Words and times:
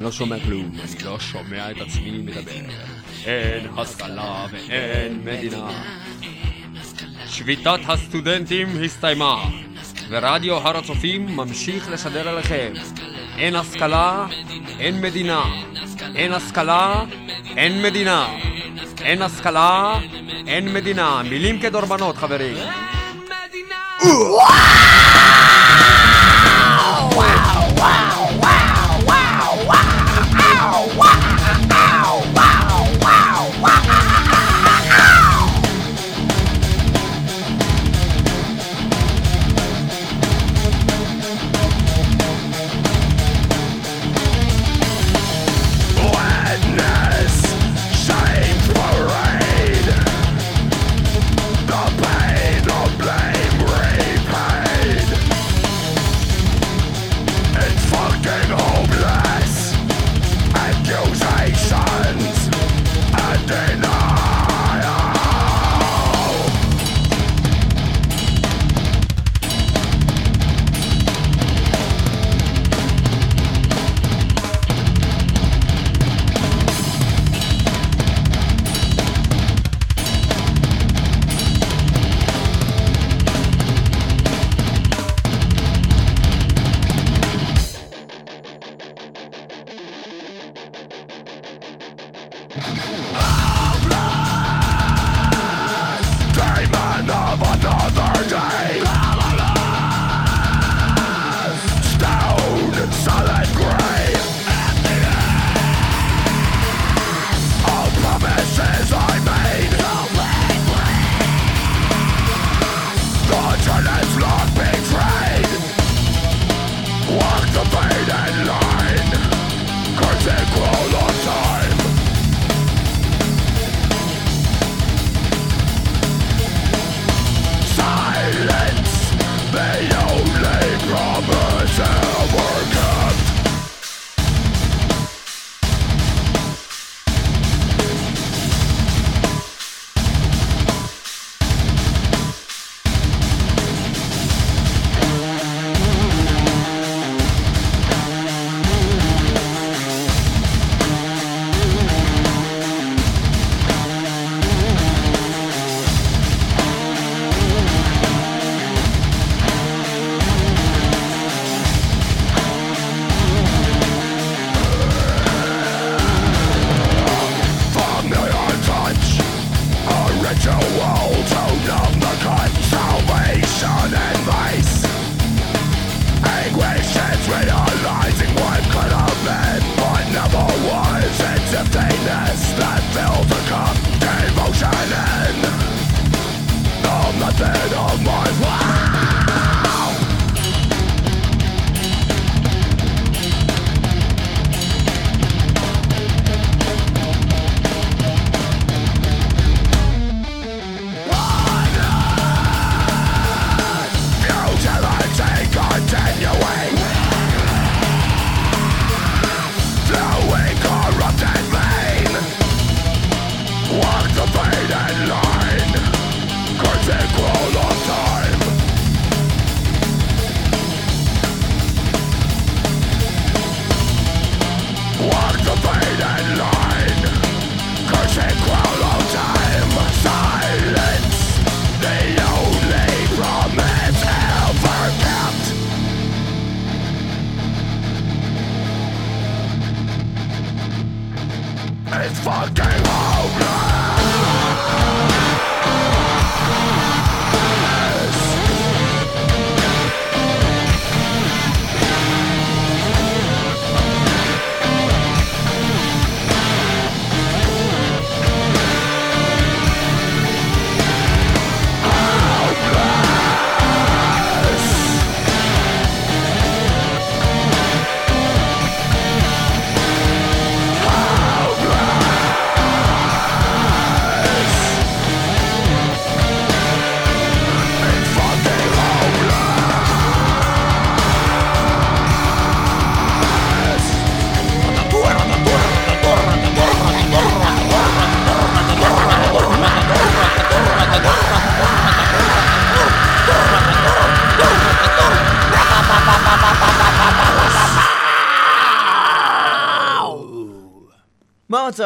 לא 0.00 0.12
שומע 0.12 0.36
כלום. 0.44 0.70
אני 0.74 1.04
לא 1.04 1.18
שומע 1.20 1.70
את 1.70 1.76
עצמי 1.80 2.10
מדבר. 2.10 2.72
אין 3.24 3.66
השכלה 3.76 4.46
ואין 4.50 5.20
מדינה. 5.24 5.70
שביתת 7.26 7.80
הסטודנטים 7.88 8.68
הסתיימה, 8.84 9.44
ורדיו 10.08 10.56
הר 10.56 10.76
הצופים 10.76 11.36
ממשיך 11.36 11.88
לשדר 11.90 12.28
עליכם. 12.28 12.72
אין 13.36 13.56
השכלה, 13.56 14.26
אין 14.78 15.00
מדינה. 15.00 15.42
אין 16.14 16.32
השכלה, 16.32 17.04
אין 17.56 17.82
מדינה. 17.82 18.28
אין 19.00 19.22
השכלה, 19.22 20.00
אין 20.46 20.72
מדינה. 20.72 21.22
מילים 21.22 21.60
כדורבנות, 21.60 22.16
חברים. 22.16 22.56
אין 22.56 22.68
מדינה! 23.24 23.76
וואו! 24.02 24.48
וואו! 27.12 27.76
וואו! 27.76 28.17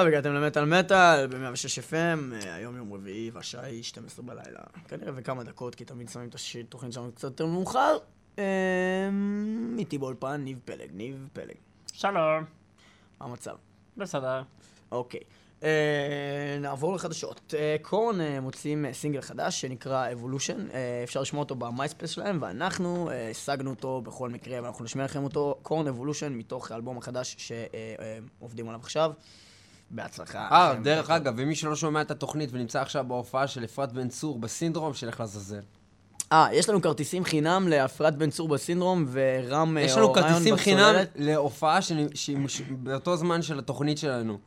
המצב? 0.03 0.15
הגעתם 0.15 0.35
למטאל 0.35 0.65
מטאל 0.65 1.27
ב-106 1.27 1.91
FM, 1.91 2.35
אה, 2.35 2.55
היום 2.55 2.77
יום 2.77 2.93
רביעי 2.93 3.31
והשעה 3.31 3.67
היא 3.67 3.83
12 3.83 4.25
בלילה. 4.25 4.61
כנראה 4.89 5.13
וכמה 5.17 5.45
דקות, 5.45 5.75
כי 5.75 5.85
תמיד 5.85 6.09
שמים 6.09 6.29
את 6.29 6.37
התוכנית 6.61 6.93
שלנו 6.93 7.13
קצת 7.13 7.25
יותר 7.25 7.47
מאוחר. 7.47 7.99
אמ, 8.39 9.77
איתי 9.79 9.99
באולפן, 9.99 10.41
ניב 10.45 10.59
פלג. 10.65 10.91
ניב 10.93 11.29
פלג. 11.33 11.55
שלום. 11.93 12.45
מה 13.21 13.27
המצב? 13.27 13.55
בסדר. 13.97 14.43
אוקיי. 14.93 15.21
אה, 15.63 16.59
נעבור 16.61 16.95
לחדשות. 16.95 17.55
אה, 17.59 17.77
Korn 17.83 18.39
מוציאים 18.43 18.87
אה, 18.87 18.93
סינגל 18.93 19.21
חדש 19.21 19.61
שנקרא 19.61 20.09
Evolution. 20.11 20.77
אפשר 21.05 21.21
לשמוע 21.21 21.43
אותו 21.43 21.55
ב 21.55 21.62
MySpace 21.62 22.11
שלהם, 22.11 22.39
ואנחנו 22.43 23.11
השגנו 23.31 23.71
אותו 23.71 24.01
בכל 24.01 24.31
מקרה, 24.31 24.63
ואנחנו 24.63 24.85
נשמיע 24.85 25.05
לכם 25.05 25.25
אותו. 25.25 25.59
Korn 25.63 25.89
Evolution 25.89 26.31
מתוך 26.31 26.71
האלבום 26.71 26.99
החדש 26.99 27.37
שעובדים 27.39 28.69
עליו 28.69 28.81
עכשיו. 28.81 29.13
בהצלחה. 29.93 30.49
אה. 30.51 30.75
דרך 30.83 31.11
אגב, 31.11 31.35
ומי 31.37 31.55
שלא 31.55 31.77
שומע 31.77 32.01
את 32.01 32.11
התוכנית 32.11 32.51
ונמצא 32.53 32.81
עכשיו 32.81 33.05
בהופעה 33.09 33.47
של 33.47 33.65
אפרת 33.65 33.93
בן 33.93 34.09
צור 34.09 34.39
בסינדרום, 34.39 34.95
שילך 34.95 35.21
לעזאזל. 35.21 35.61
אה, 36.33 36.49
יש 36.53 36.69
לנו 36.69 36.83
כרטיסים 36.83 37.25
חינם 37.25 37.69
לאפרת 37.69 38.17
בן 38.17 38.31
צור 38.31 38.49
בסינדרום 38.49 39.07
ורם 39.13 39.79
אה, 39.79 39.83
יש 39.83 39.97
לנו 39.97 40.07
אוריון 40.07 40.29
כרטיסים 40.29 40.57
חינם. 40.57 40.95
להופעה 41.17 41.79
באותו 42.71 43.17
זמן 43.17 43.43
של 43.43 43.59
התוכנית 43.59 43.99
שלנו. 43.99 44.39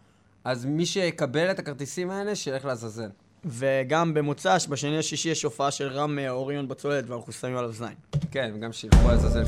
אז 0.43 0.65
מי 0.65 0.85
שיקבל 0.85 1.51
את 1.51 1.59
הכרטיסים 1.59 2.09
האלה, 2.09 2.35
שילך 2.35 2.65
לעזאזל. 2.65 3.09
וגם 3.45 4.13
במוצ"ש, 4.13 4.67
בשני 4.67 4.97
לשישי 4.97 5.29
יש 5.29 5.43
הופעה 5.43 5.71
של 5.71 5.87
רם 5.87 6.19
אה, 6.19 6.29
אוריון 6.29 6.67
בצוללת 6.67 7.09
ואנחנו 7.09 7.33
שמים 7.33 7.57
עליו 7.57 7.71
זין. 7.71 7.87
כן, 8.31 8.51
וגם 8.55 8.73
שילכו 8.73 9.07
לעזאזל. 9.07 9.43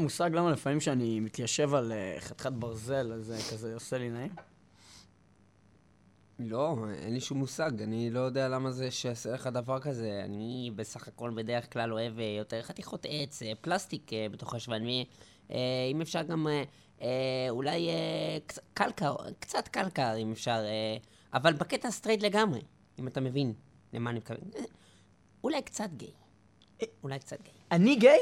מושג 0.00 0.30
למה 0.34 0.50
לפעמים 0.50 0.78
כשאני 0.78 1.20
מתיישב 1.20 1.74
על 1.74 1.92
אה, 1.92 2.16
חתיכת 2.20 2.52
ברזל, 2.52 3.12
אז 3.12 3.24
זה 3.26 3.36
כזה 3.52 3.74
עושה 3.74 3.98
לי 3.98 4.10
נעים? 4.10 4.30
לא, 6.38 6.76
אין 6.98 7.14
לי 7.14 7.20
שום 7.20 7.38
מושג, 7.38 7.82
אני 7.82 8.10
לא 8.10 8.20
יודע 8.20 8.48
למה 8.48 8.70
זה 8.70 8.90
שיעשה 8.90 9.30
לך 9.32 9.46
דבר 9.46 9.78
כזה. 9.80 10.22
אני 10.24 10.70
בסך 10.76 11.08
הכל 11.08 11.30
בדרך 11.34 11.72
כלל 11.72 11.92
אוהב 11.92 12.18
אה, 12.18 12.24
יותר 12.38 12.62
חתיכות 12.62 13.06
עץ, 13.08 13.42
אה, 13.42 13.52
פלסטיק 13.60 14.12
אה, 14.12 14.26
בתוך 14.30 14.54
ישבני. 14.54 15.04
אה, 15.50 15.56
אם 15.92 16.00
אפשר 16.00 16.22
גם 16.22 16.48
אה, 16.48 16.62
אה, 17.02 17.06
אולי 17.50 17.88
אה, 17.88 17.94
קצ- 18.46 18.60
קלקר, 18.74 19.14
קצת 19.38 19.68
קלקר 19.68 20.14
אם 20.18 20.32
אפשר, 20.32 20.50
אה, 20.64 20.96
אבל 21.34 21.52
בקטע 21.52 21.90
סטרייט 21.90 22.22
לגמרי, 22.22 22.60
אם 22.98 23.06
אתה 23.08 23.20
מבין 23.20 23.52
למה 23.92 24.10
אני 24.10 24.18
מתכוון. 24.18 24.40
אה, 24.56 24.60
אולי 25.44 25.62
קצת 25.62 25.88
גיי. 25.96 26.12
אולי 27.02 27.18
קצת 27.18 27.42
גיי. 27.42 27.52
אני 27.72 27.96
גיי? 27.96 28.18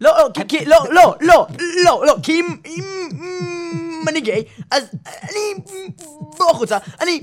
לא, 0.00 0.10
לא, 0.18 0.44
כי- 0.48 0.64
לא, 0.64 0.76
לא, 0.90 1.14
לא, 1.20 1.46
לא, 1.84 2.02
לא, 2.06 2.14
כי 2.22 2.32
אם, 2.40 2.46
אם, 2.66 2.84
אני 4.08 4.20
גיי, 4.20 4.44
אז 4.70 4.90
אני, 5.22 5.64
בוא 6.38 6.50
החוצה, 6.50 6.78
אני 7.00 7.20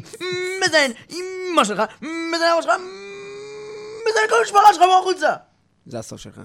מזיין 0.66 0.92
אמא 1.10 1.64
שלך, 1.64 1.82
מזיין 2.02 2.52
אמא 2.54 2.62
שלך, 2.62 2.72
מזיין 4.10 4.30
כל 4.30 4.36
המשפחה 4.42 4.74
שלך, 4.74 4.84
בוא 4.84 5.00
החוצה. 5.00 5.34
זה 5.86 6.00
הסוף 6.00 6.20
שלך. 6.22 6.42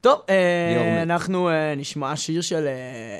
טוב, 0.00 0.20
אה. 0.28 1.02
אנחנו 1.02 1.48
אה, 1.50 1.74
נשמע 1.76 2.16
שיר 2.16 2.40
של 2.40 2.68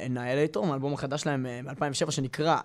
אנאלייטור, 0.06 0.66
מהאלבום 0.66 0.94
החדש 0.94 1.22
שלהם 1.22 1.46
אה, 1.46 1.60
מ-2007 1.62 2.10
שנקרא 2.10 2.56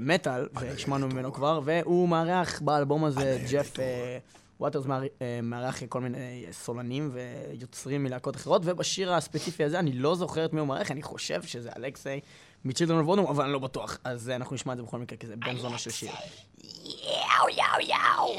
מטאל, 0.00 0.46
והשמענו 0.54 1.08
ממנו 1.08 1.32
כבר, 1.32 1.60
והוא 1.64 2.08
מארח 2.08 2.60
באלבום 2.60 3.04
הזה, 3.04 3.38
ג'ף 3.50 3.80
אה, 3.80 4.18
ווטרס 4.60 4.86
אה, 5.22 5.40
מארח 5.42 5.82
כל 5.88 6.00
מיני 6.00 6.44
אה, 6.46 6.52
סולנים 6.52 7.10
ויוצרים 7.12 8.04
מלהקות 8.04 8.36
אחרות, 8.36 8.62
ובשיר 8.64 9.12
הספציפי 9.12 9.64
הזה, 9.64 9.78
אני 9.78 9.92
לא 9.92 10.14
זוכר 10.14 10.44
את 10.44 10.52
מי 10.52 10.60
הוא 10.60 10.68
מארח, 10.68 10.90
אני 10.90 11.02
חושב 11.02 11.42
שזה 11.42 11.70
אלכסיי 11.76 12.20
מצ'ילדרון 12.64 13.00
אוף 13.00 13.08
וודום, 13.08 13.26
אבל 13.26 13.44
אני 13.44 13.52
לא 13.52 13.58
בטוח, 13.58 13.98
אז 14.04 14.30
אה, 14.30 14.36
אנחנו 14.36 14.54
נשמע 14.54 14.72
את 14.72 14.78
זה 14.78 14.82
בכל 14.82 14.98
מקרה, 14.98 15.18
כי 15.18 15.26
זה 15.26 15.36
בן 15.36 15.56
זונה 15.58 15.78
של 15.78 15.90
שיר. 15.90 16.10
יאו 16.74 17.48
יאו 17.48 17.88
יאו! 17.88 18.36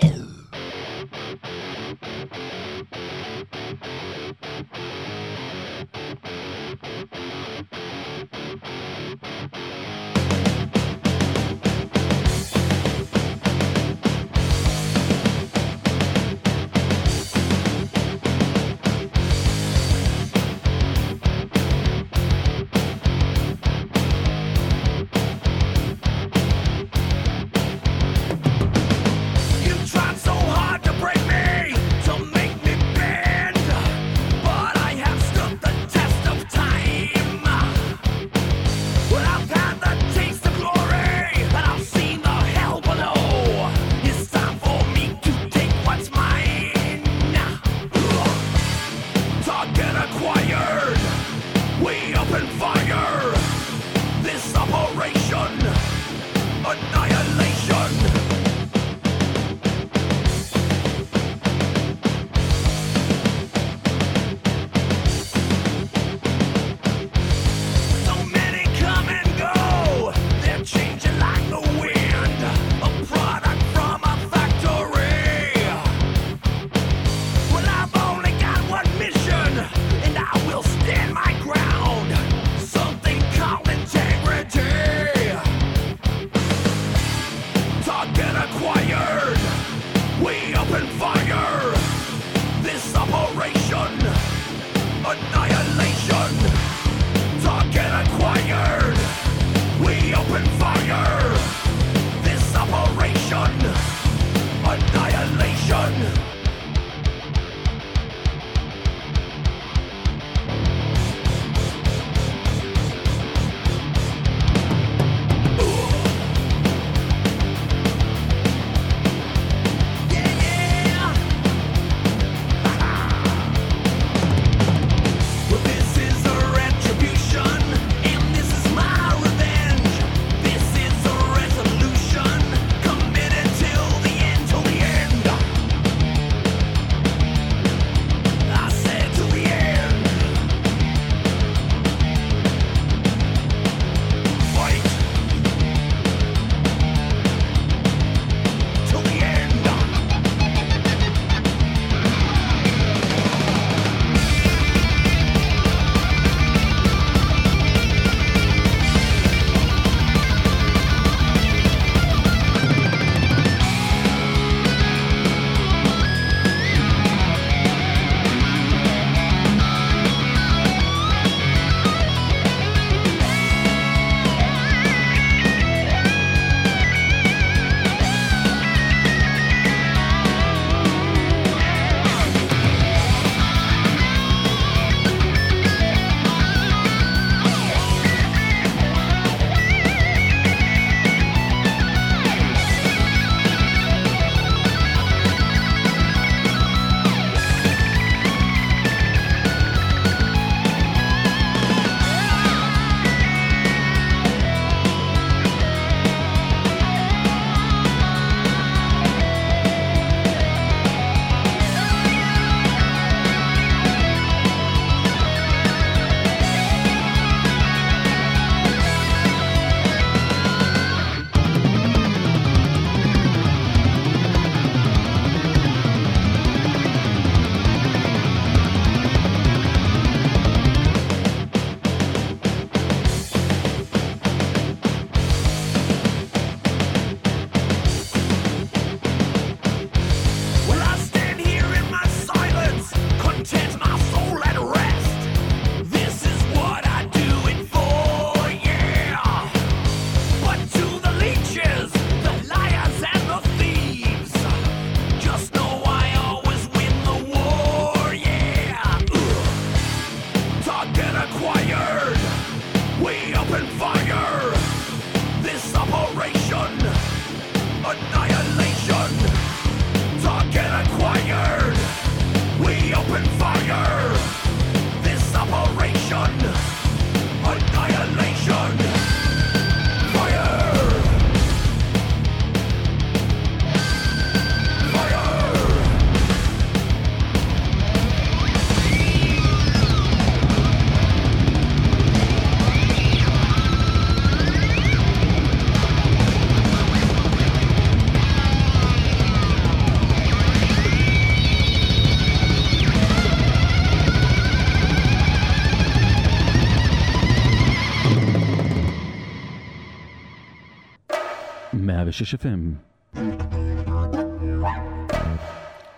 106 312.17 312.35
FM. 312.35 312.59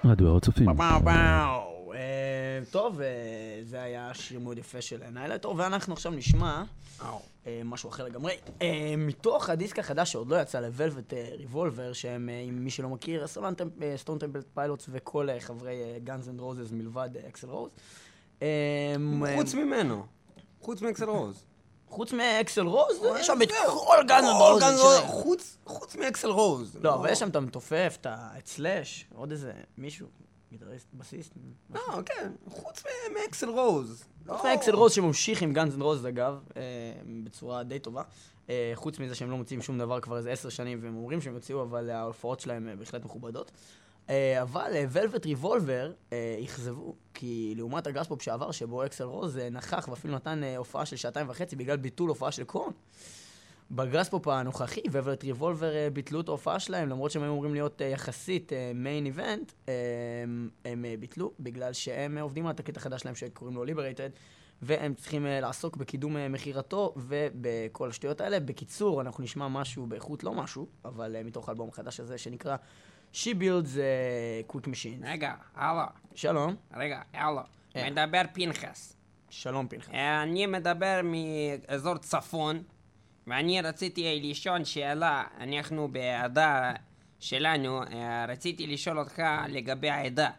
רדיו 0.05 0.27
הר 0.27 0.37
הצופים. 0.37 0.69
אה, 1.93 2.59
טוב, 2.71 3.01
אה, 3.01 3.07
זה 3.63 3.81
היה 3.81 4.13
שיר 4.13 4.39
מאוד 4.39 4.57
יפה 4.57 4.81
של 4.81 5.09
ניילטור, 5.09 5.55
ואנחנו 5.57 5.93
עכשיו 5.93 6.11
נשמע 6.11 6.63
אה, 7.01 7.61
משהו 7.65 7.89
אחר 7.89 8.05
לגמרי. 8.05 8.33
מתוך 8.97 9.49
הדיסק 9.49 9.79
החדש 9.79 10.11
שעוד 10.11 10.27
לא 10.27 10.41
יצא 10.41 10.59
ל 10.59 10.67
Velvet 10.67 11.13
Revolver, 11.13 11.93
שהם, 11.93 12.29
אם 12.49 12.63
מי 12.63 12.69
שלא 12.69 12.89
מכיר, 12.89 13.27
Stone 13.95 14.19
Temple 14.19 14.41
Pilots 14.53 14.85
וכל 14.91 15.27
חברי 15.39 15.75
Guns 16.03 16.29
and 16.29 16.39
Roses 16.39 16.71
מלבד 16.71 17.09
אקסל 17.27 17.49
רוז. 17.49 17.71
חוץ 19.35 19.53
ממנו. 19.53 20.05
חוץ 20.61 20.81
מאקסל 20.81 21.09
רוז. 21.09 21.48
חוץ 21.89 22.13
מאקסל 22.13 22.61
רוז, 22.67 22.97
יש 23.19 23.27
שם 23.27 23.41
את. 23.43 23.51
כל 23.67 23.97
Guns 24.07 24.25
and. 24.29 24.59
Guns 24.61 24.79
Roses, 24.79 24.99
חוץ- 25.63 25.95
מאקסל 25.95 26.29
רוז. 26.29 26.77
לא, 26.81 26.95
אבל 26.95 27.09
יש 27.09 27.19
שם 27.19 27.29
את 27.29 27.35
המתופף, 27.35 27.97
את 28.37 28.47
סלאש, 28.47 29.05
עוד 29.15 29.31
איזה 29.31 29.51
מישהו, 29.77 30.07
גיטריסט, 30.51 30.87
בסיסט. 30.93 31.33
לא, 31.73 31.81
כן, 32.05 32.31
חוץ 32.49 32.83
מאקסל 33.23 33.49
רוז. 33.49 34.03
חוץ 34.27 34.43
לא. 34.45 34.51
מאקסל 34.51 34.75
רוז 34.75 34.91
שממשיך 34.93 35.41
עם 35.41 35.53
Guns 35.53 35.73
and 35.73 35.81
Rose 35.81 36.05
אגב, 36.05 36.39
אה, 36.57 36.61
בצורה 37.23 37.63
די 37.63 37.79
טובה. 37.79 38.03
אה, 38.49 38.71
חוץ 38.75 38.99
מזה 38.99 39.15
שהם 39.15 39.31
לא 39.31 39.37
מוציאים 39.37 39.61
שום 39.61 39.77
דבר 39.77 39.99
כבר 39.99 40.17
איזה 40.17 40.31
עשר 40.31 40.49
שנים 40.49 40.79
והם 40.83 40.95
אומרים 40.97 41.21
שהם 41.21 41.33
יוציאו, 41.33 41.61
אבל 41.61 41.89
ההופעות 41.89 42.39
שלהם 42.39 42.67
אה, 42.69 42.75
בהחלט 42.75 43.05
מכובדות. 43.05 43.51
אה, 44.09 44.41
אבל 44.41 44.71
Velvet 44.89 45.25
Revolver 45.25 45.91
אכזבו, 46.43 46.95
כי 47.13 47.53
לעומת 47.57 47.87
ה 47.87 47.91
Graspop 47.91 48.21
שעבר, 48.21 48.51
שבו 48.51 48.85
אקסל 48.85 49.03
רוז 49.03 49.37
אה, 49.37 49.49
נכח 49.49 49.87
ואפילו 49.89 50.15
נתן 50.15 50.43
אה, 50.43 50.57
הופעה 50.57 50.85
של 50.85 50.95
שעתיים 50.95 51.29
וחצי 51.29 51.55
בגלל 51.55 51.77
ביטול 51.77 52.09
הופעה 52.09 52.31
של 52.31 52.43
Korn. 52.43 52.71
ב 53.71 53.78
Graspop 53.78 54.27
הנוכחי, 54.27 54.81
Velvet 54.91 55.23
Revolver 55.23 55.75
אה, 55.75 55.89
ביטלו 55.93 56.21
את 56.21 56.27
ההופעה 56.27 56.59
שלהם, 56.59 56.89
למרות 56.89 57.11
שהם 57.11 57.23
היו 57.23 57.31
אמורים 57.31 57.53
להיות 57.53 57.81
אה, 57.81 57.87
יחסית 57.87 58.51
main 58.75 59.05
event, 59.05 59.51
הם 60.65 60.85
אה, 60.85 60.95
ביטלו, 60.99 61.31
בגלל 61.39 61.73
שהם 61.73 62.17
אה, 62.17 62.21
עובדים 62.21 62.45
על 62.45 62.51
התקליט 62.51 62.77
החדש 62.77 63.01
שלהם 63.01 63.15
שקוראים 63.15 63.55
לו 63.55 63.63
Liberated, 63.63 64.09
והם 64.61 64.93
צריכים 64.93 65.25
אה, 65.25 65.39
לעסוק 65.39 65.77
בקידום 65.77 66.17
אה, 66.17 66.29
מכירתו 66.29 66.93
ובכל 66.97 67.89
השטויות 67.89 68.21
האלה. 68.21 68.39
בקיצור, 68.39 69.01
אנחנו 69.01 69.23
נשמע 69.23 69.47
משהו 69.47 69.85
באיכות 69.85 70.23
לא 70.23 70.33
משהו, 70.33 70.67
אבל 70.85 71.15
אה, 71.15 71.23
מתוך 71.23 71.49
האלבום 71.49 71.69
החדש 71.69 71.99
הזה 71.99 72.17
שנקרא 72.17 72.55
She 73.13 73.33
Builds 73.33 73.75
uh, 73.75 74.51
Quick 74.51 74.67
Machine. 74.67 75.03
רגע, 75.03 75.33
הלו, 75.55 75.81
שלום, 76.15 76.55
רגע, 76.73 77.01
הלו. 77.13 77.41
אה. 77.75 77.89
מדבר 77.89 78.21
פנחס. 78.33 78.95
שלום 79.29 79.67
פנחס. 79.67 79.89
אני 80.23 80.45
מדבר 80.45 81.01
מאזור 81.03 81.97
צפון, 81.97 82.63
ואני 83.27 83.61
רציתי 83.61 84.19
לשאול 84.23 84.63
שאלה, 84.63 85.23
אנחנו 85.39 85.87
בעדה 85.87 86.73
שלנו, 87.19 87.81
רציתי 88.27 88.67
לשאול 88.67 88.99
אותך 88.99 89.21
לגבי 89.49 89.89
העדה. 89.89 90.29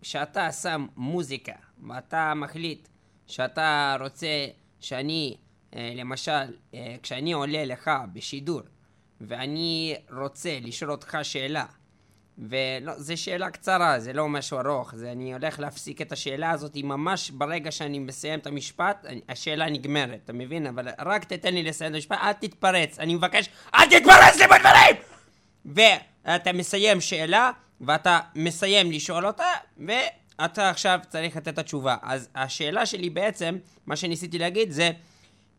כשאתה 0.00 0.52
שם 0.52 0.86
מוזיקה, 0.96 1.52
ואתה 1.88 2.34
מחליט 2.34 2.88
שאתה 3.26 3.96
רוצה 4.00 4.46
שאני, 4.80 5.36
למשל, 5.76 6.56
כשאני 7.02 7.32
עולה 7.32 7.64
לך 7.64 7.90
בשידור, 8.12 8.60
ואני 9.28 9.94
רוצה 10.16 10.58
לשאול 10.62 10.90
אותך 10.90 11.18
שאלה, 11.22 11.64
ולא, 12.38 12.92
זו 12.98 13.16
שאלה 13.22 13.50
קצרה, 13.50 14.00
זה 14.00 14.12
לא 14.12 14.28
משהו 14.28 14.58
ארוך, 14.58 14.94
זה 14.94 15.12
אני 15.12 15.32
הולך 15.32 15.60
להפסיק 15.60 16.00
את 16.02 16.12
השאלה 16.12 16.50
הזאת 16.50 16.76
ממש 16.76 17.30
ברגע 17.30 17.70
שאני 17.70 17.98
מסיים 17.98 18.38
את 18.38 18.46
המשפט, 18.46 19.04
אני- 19.06 19.20
השאלה 19.28 19.70
נגמרת, 19.70 20.20
אתה 20.24 20.32
מבין? 20.32 20.66
אבל 20.66 20.88
רק 20.98 21.24
תתן 21.24 21.54
לי 21.54 21.62
לסיים 21.62 21.90
את 21.90 21.94
המשפט, 21.94 22.18
אל 22.22 22.32
תתפרץ, 22.32 22.98
אני 22.98 23.14
מבקש, 23.14 23.48
אל 23.74 23.86
תתפרץ 23.86 24.36
לי 24.36 24.44
בדברים! 24.46 24.96
ואתה 25.64 26.52
מסיים 26.52 27.00
שאלה, 27.00 27.50
ואתה 27.80 28.20
מסיים 28.34 28.92
לשאול 28.92 29.26
אותה, 29.26 29.44
ואתה 29.78 30.70
עכשיו 30.70 31.00
צריך 31.08 31.36
לתת 31.36 31.48
את 31.48 31.58
התשובה. 31.58 31.96
אז 32.02 32.28
השאלה 32.34 32.86
שלי 32.86 33.10
בעצם, 33.10 33.56
מה 33.86 33.96
שניסיתי 33.96 34.38
להגיד 34.38 34.70
זה, 34.70 34.90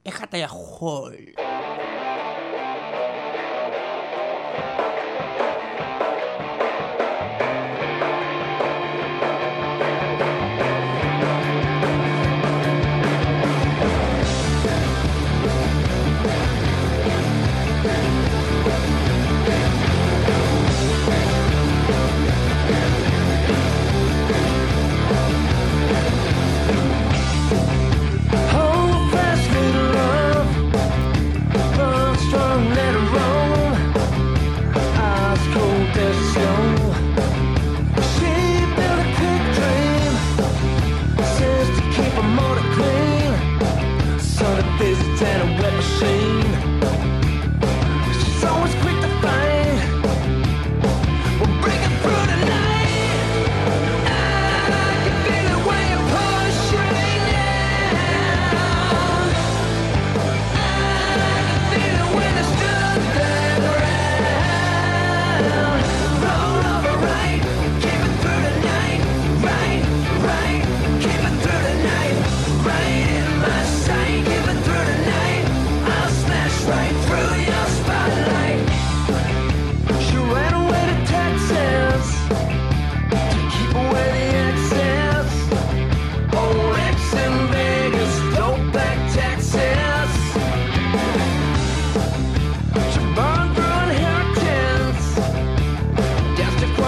איך 0.06 0.24
אתה 0.24 0.38
יכול 0.38 1.14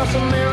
awesome. 0.05 0.44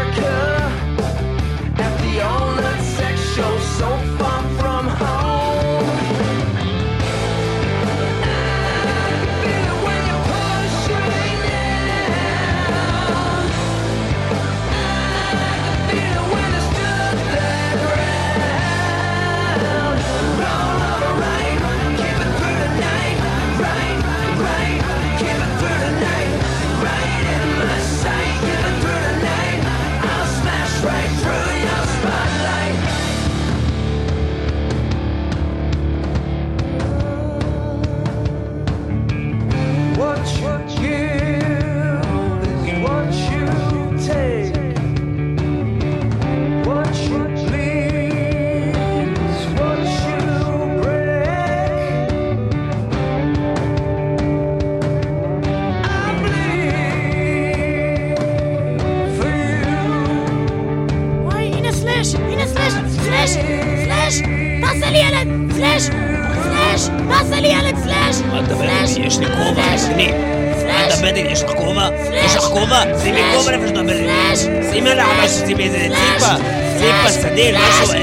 de 77.43 77.53
la. 77.53 78.02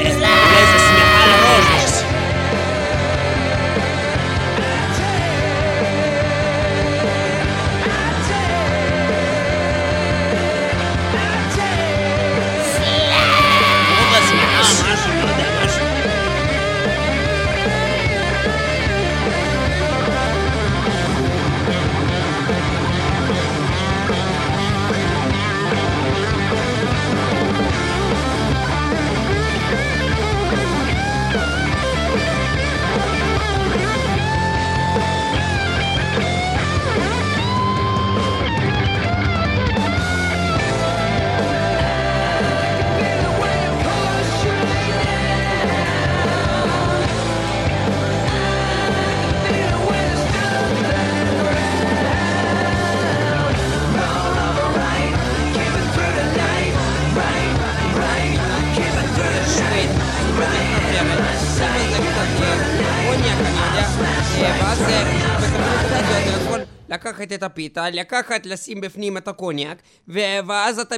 לקחת 67.29 67.33
את 67.33 67.43
הפיתה, 67.43 67.89
לקחת, 67.89 68.45
לשים 68.45 68.81
בפנים 68.81 69.17
את 69.17 69.27
הקוניאק, 69.27 69.81
ואז 70.07 70.79
אתה 70.79 70.95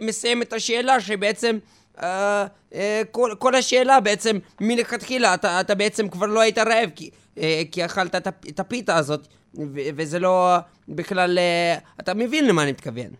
מסיים 0.00 0.42
את 0.42 0.52
השאלה 0.52 1.00
שבעצם... 1.00 1.58
אה, 2.02 2.46
אה, 2.74 3.02
כל, 3.10 3.34
כל 3.38 3.54
השאלה 3.54 4.00
בעצם 4.00 4.38
מלכתחילה 4.60 5.34
אתה, 5.34 5.60
אתה 5.60 5.74
בעצם 5.74 6.08
כבר 6.08 6.26
לא 6.26 6.40
היית 6.40 6.58
רעב 6.58 6.90
כי, 6.94 7.10
אה, 7.38 7.62
כי 7.72 7.84
אכלת 7.84 8.14
את, 8.14 8.28
את 8.48 8.60
הפיתה 8.60 8.96
הזאת 8.96 9.26
ו- 9.54 9.88
וזה 9.96 10.18
לא 10.18 10.56
בכלל 10.88 11.38
אה, 11.38 11.78
אתה 12.00 12.14
מבין 12.14 12.46
למה 12.46 12.62
אני 12.62 12.72
מתכוון 12.72 13.10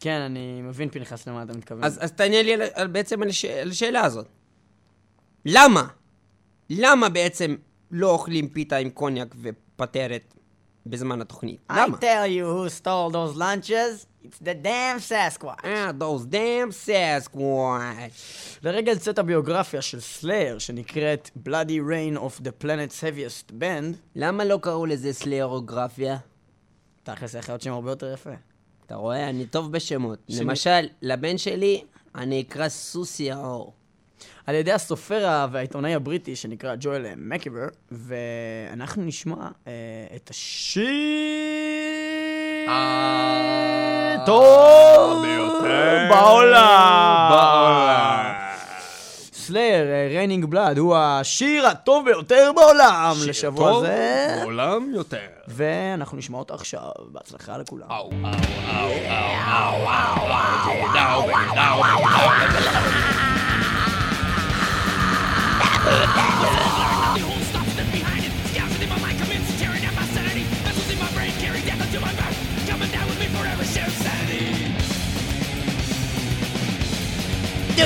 כן, 0.00 0.20
אני 0.20 0.62
מבין, 0.62 0.90
פנחס, 0.90 1.28
למה 1.28 1.42
אתה 1.42 1.52
מתכוון. 1.52 1.84
אז, 1.84 1.98
אז 2.04 2.12
תענה 2.12 2.42
לי 2.42 2.54
על, 2.54 2.62
על, 2.74 2.86
בעצם 2.86 3.22
על, 3.22 3.28
הש, 3.28 3.44
על 3.44 3.70
השאלה 3.70 4.04
הזאת. 4.04 4.26
למה? 5.44 5.86
למה 6.70 7.08
בעצם 7.08 7.56
לא 7.90 8.10
אוכלים 8.10 8.48
פיתה 8.48 8.76
עם 8.76 8.90
קוניאק 8.90 9.34
ופטרת 9.42 10.34
בזמן 10.86 11.20
התוכנית? 11.20 11.60
I 11.72 11.74
למה? 11.76 11.96
tell 11.98 12.26
you 12.26 12.44
who 12.46 12.82
stole 12.82 13.10
those 13.12 13.36
lunches, 13.38 14.06
it's 14.24 14.38
the 14.44 14.54
damn 14.64 14.98
Sasquatch. 15.10 15.64
אה, 15.64 15.90
those 15.98 16.24
damn 16.26 16.86
Sasquatch. 16.88 18.58
לרגע 18.62 18.92
יוצאת 18.92 19.18
הביוגרפיה 19.18 19.82
של 19.82 20.00
סלייר, 20.00 20.58
שנקראת 20.58 21.30
Bloody 21.48 21.80
Rain 21.90 22.18
of 22.18 22.40
the 22.42 22.64
Planet's 22.64 23.00
Heaviest 23.02 23.50
Band, 23.60 23.96
למה 24.16 24.44
לא 24.44 24.58
קראו 24.62 24.86
לזה 24.86 25.12
סליירוגרפיה? 25.12 26.16
תכלס 27.02 27.34
יכול 27.34 27.52
להיות 27.52 27.62
שם 27.62 27.72
הרבה 27.72 27.90
יותר 27.90 28.12
יפה. 28.12 28.30
אתה 28.86 28.94
רואה? 28.94 29.28
אני 29.28 29.46
טוב 29.46 29.72
בשמות. 29.72 30.18
למשל, 30.28 30.86
לבן 31.02 31.38
שלי 31.38 31.84
אני 32.14 32.40
אקרא 32.40 32.68
סוסי 32.68 33.30
האור. 33.32 33.72
על 34.46 34.54
ידי 34.54 34.72
הסופר 34.72 35.46
והעיתונאי 35.52 35.94
הבריטי 35.94 36.36
שנקרא 36.36 36.74
ג'ואל 36.80 37.06
מקיבר, 37.16 37.66
ואנחנו 37.90 39.04
נשמע 39.04 39.48
אה, 39.66 39.72
את 40.16 40.30
השיר 40.30 40.86
טוב 44.26 45.24
בעולם. 46.10 47.32
Slayer, 49.32 49.86
Raining 50.08 50.44
Blood, 50.44 50.78
הוא 50.78 50.96
השיר 50.96 51.66
הטוב 51.66 52.04
ביותר 52.04 52.50
בעולם 52.56 53.16
לשבוע 53.26 53.70
טוב 53.70 53.84
זה. 53.84 54.36
בעולם 54.40 54.90
יותר. 54.94 55.18
ואנחנו 55.48 56.18
נשמע 56.18 56.38
אותו 56.38 56.54
עכשיו, 56.54 56.90
בהצלחה 57.12 57.58
לכולם. 57.58 57.86
Do 65.86 65.92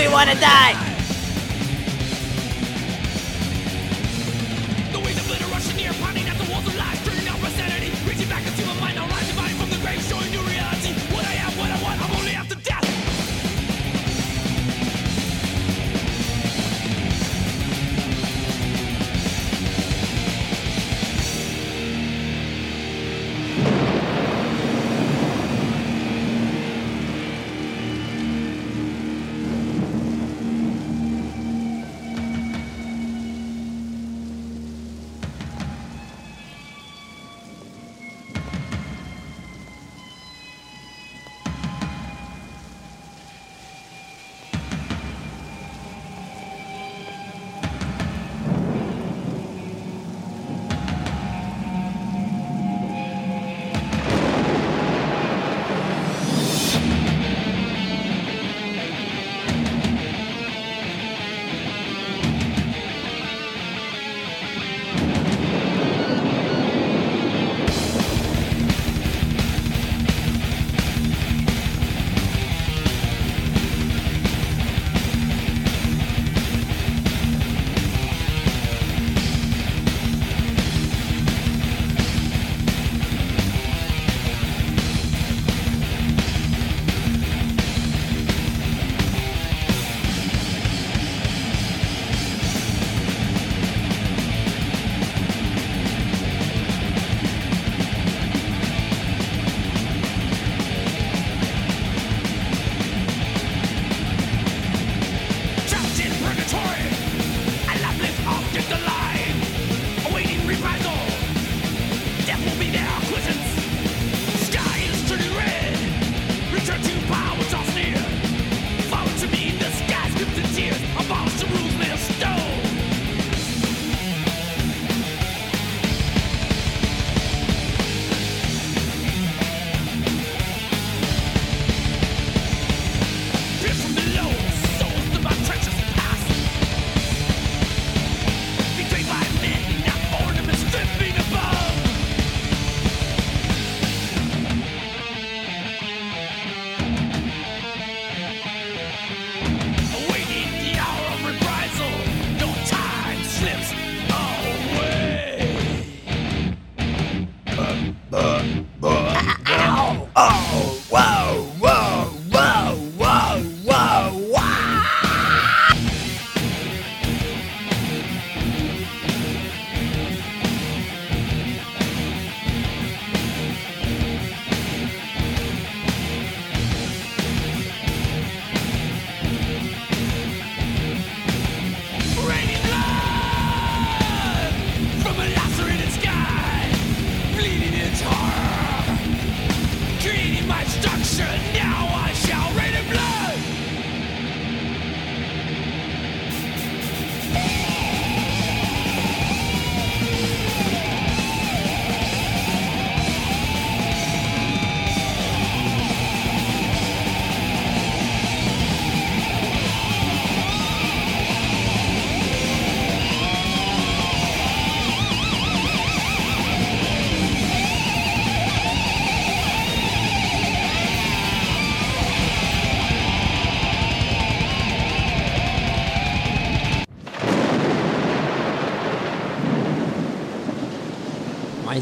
you 0.00 0.10
wanna 0.10 0.34
die? 0.36 0.89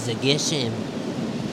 איזה 0.08 0.20
גשם. 0.22 0.70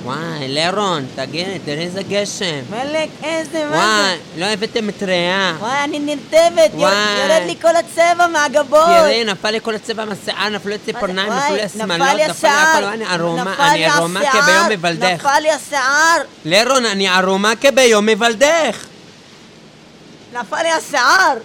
וואי, 0.03 0.47
לרון, 0.47 1.05
תגן, 1.15 1.57
תראה 1.65 1.81
איזה 1.81 2.03
גשם. 2.03 2.61
מלק, 2.69 3.09
איזה, 3.23 3.67
וואי, 3.69 4.17
לא 4.37 4.45
הבאתם 4.45 4.87
מטריה. 4.87 5.55
וואי, 5.59 5.83
אני 5.83 5.99
נרטבת. 5.99 6.71
יורד 6.73 7.41
לי 7.45 7.55
כל 7.61 7.75
הצבע 7.75 8.27
מהגבות. 8.27 8.85
תראי, 8.85 9.23
נפל 9.23 9.51
לי 9.51 9.59
כל 9.61 9.75
הצבע 9.75 10.05
מהשיער, 10.05 10.49
נפלו 10.49 10.71
לי 10.71 10.77
ציפורניים, 10.77 11.33
נפלו 11.33 11.55
לי 11.55 11.61
השמלות, 11.61 12.07
לי 12.15 12.27
נפל 12.27 12.47
לי. 12.47 12.53
הכל, 12.53 12.83
אני 12.83 13.05
ערומה, 13.05 13.69
אני 13.71 13.85
ערומה 13.85 14.19
כביום 14.31 14.69
מבלדך. 14.69 15.25
נפל 15.25 15.39
לי 15.41 15.51
השיער, 15.51 16.17
לרון, 16.45 16.85
אני 16.85 17.07
ערומה 17.07 17.53
כביום 17.55 18.05
מבלדך. 18.05 18.85
נפל 20.33 20.61
לי 20.63 20.71
השיער. 20.71 21.37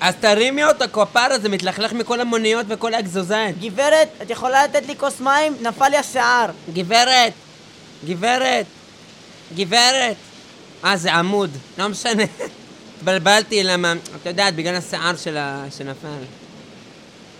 אז 0.00 0.14
תרימי 0.20 0.64
אותו, 0.64 0.84
כפרה, 0.92 1.38
זה 1.38 1.48
מתלכלך 1.48 1.92
מכל 1.92 2.20
המוניות 2.20 2.66
וכל 2.68 2.94
האגזוזיים. 2.94 3.54
גברת, 3.60 4.08
את 4.22 4.30
יכולה 4.30 4.64
לתת 4.64 4.86
לי 4.86 4.96
כוס 4.96 5.20
מים? 5.20 5.56
נפל 5.60 5.88
לי 5.88 5.96
השיער. 5.96 6.50
גברת, 6.72 7.32
גברת, 8.04 8.66
גברת. 9.54 10.16
אה, 10.84 10.96
זה 10.96 11.14
עמוד, 11.14 11.50
לא 11.78 11.88
משנה. 11.88 12.22
התבלבלתי, 12.98 13.62
למה, 13.62 13.92
את 13.92 14.26
יודעת, 14.26 14.54
בגלל 14.54 14.74
השיער 14.74 15.16
של 15.16 15.36
ה... 15.36 15.64
שנפל. 15.70 16.08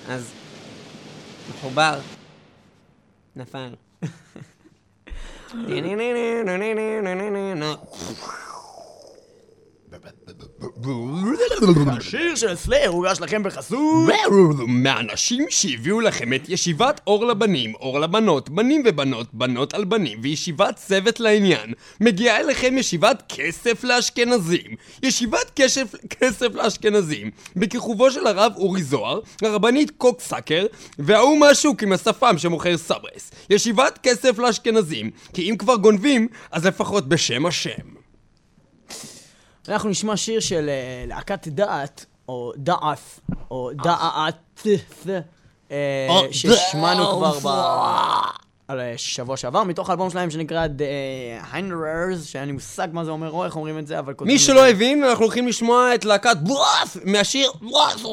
אז... 0.08 0.24
מחובר. 1.50 1.98
נפל. 3.36 3.68
השיר 11.96 12.34
של 12.34 12.54
סלייר 12.54 12.90
הוגש 12.90 13.20
לכם 13.20 13.42
בחסות. 13.42 14.08
מהאנשים 14.66 15.46
שהביאו 15.50 16.00
לכם 16.00 16.32
את 16.32 16.48
ישיבת 16.48 17.00
אור 17.06 17.26
לבנים, 17.26 17.74
אור 17.74 18.00
לבנות, 18.00 18.50
בנים 18.50 18.82
ובנות, 18.86 19.34
בנות 19.34 19.74
על 19.74 19.84
בנים, 19.84 20.18
וישיבת 20.22 20.76
צוות 20.76 21.20
לעניין, 21.20 21.72
מגיעה 22.00 22.40
אליכם 22.40 22.78
ישיבת 22.78 23.22
כסף 23.28 23.84
לאשכנזים. 23.84 24.76
ישיבת 25.02 25.50
כסף, 25.56 25.94
כסף 26.10 26.54
לאשכנזים, 26.54 27.30
בכיכובו 27.56 28.10
של 28.10 28.26
הרב 28.26 28.52
אורי 28.56 28.82
זוהר, 28.82 29.20
הרבנית 29.42 29.90
קוקסאקר, 29.98 30.66
וההוא 30.98 31.38
מהשוק 31.38 31.82
עם 31.82 31.92
השפם 31.92 32.38
שמוכר 32.38 32.76
סברס. 32.76 33.30
ישיבת 33.50 33.98
כסף 34.02 34.38
לאשכנזים, 34.38 35.10
כי 35.32 35.50
אם 35.50 35.56
כבר 35.56 35.76
גונבים, 35.76 36.28
אז 36.52 36.66
לפחות 36.66 37.08
בשם 37.08 37.46
השם. 37.46 37.93
אנחנו 39.68 39.88
נשמע 39.88 40.16
שיר 40.16 40.40
של 40.40 40.68
אה, 40.68 41.04
להקת 41.08 41.48
דעת, 41.48 42.04
או 42.28 42.52
דעף, 42.56 43.20
או 43.50 43.70
דעת, 43.74 44.66
אה, 45.70 46.08
ששמענו. 46.30 47.06
כבר 47.06 47.38
ב... 47.38 47.48
על 48.68 48.80
אה, 48.80 48.94
שבוע 48.96 49.36
שעבר, 49.36 49.64
מתוך 49.64 49.90
האלבום 49.90 50.10
שלהם 50.10 50.30
שנקרא 50.30 50.66
The 50.66 51.54
Hinderers, 51.54 52.24
שאין 52.24 52.46
לי 52.46 52.52
מושג 52.52 52.88
מה 52.92 53.04
זה 53.04 53.10
אומר 53.10 53.30
או 53.30 53.44
איך 53.44 53.56
אומרים 53.56 53.78
את 53.78 53.86
זה, 53.86 53.98
אבל 53.98 54.14
מי 54.20 54.38
שלא. 54.38 54.68
הבין, 54.68 55.04
אנחנו 55.04 55.24
הולכים 55.24 55.48
לשמוע 55.48 55.94
את 55.94 56.04
להקת 56.04 56.36
בואף 56.42 56.96
מהשיר 57.04 57.52
בואף 57.60 58.04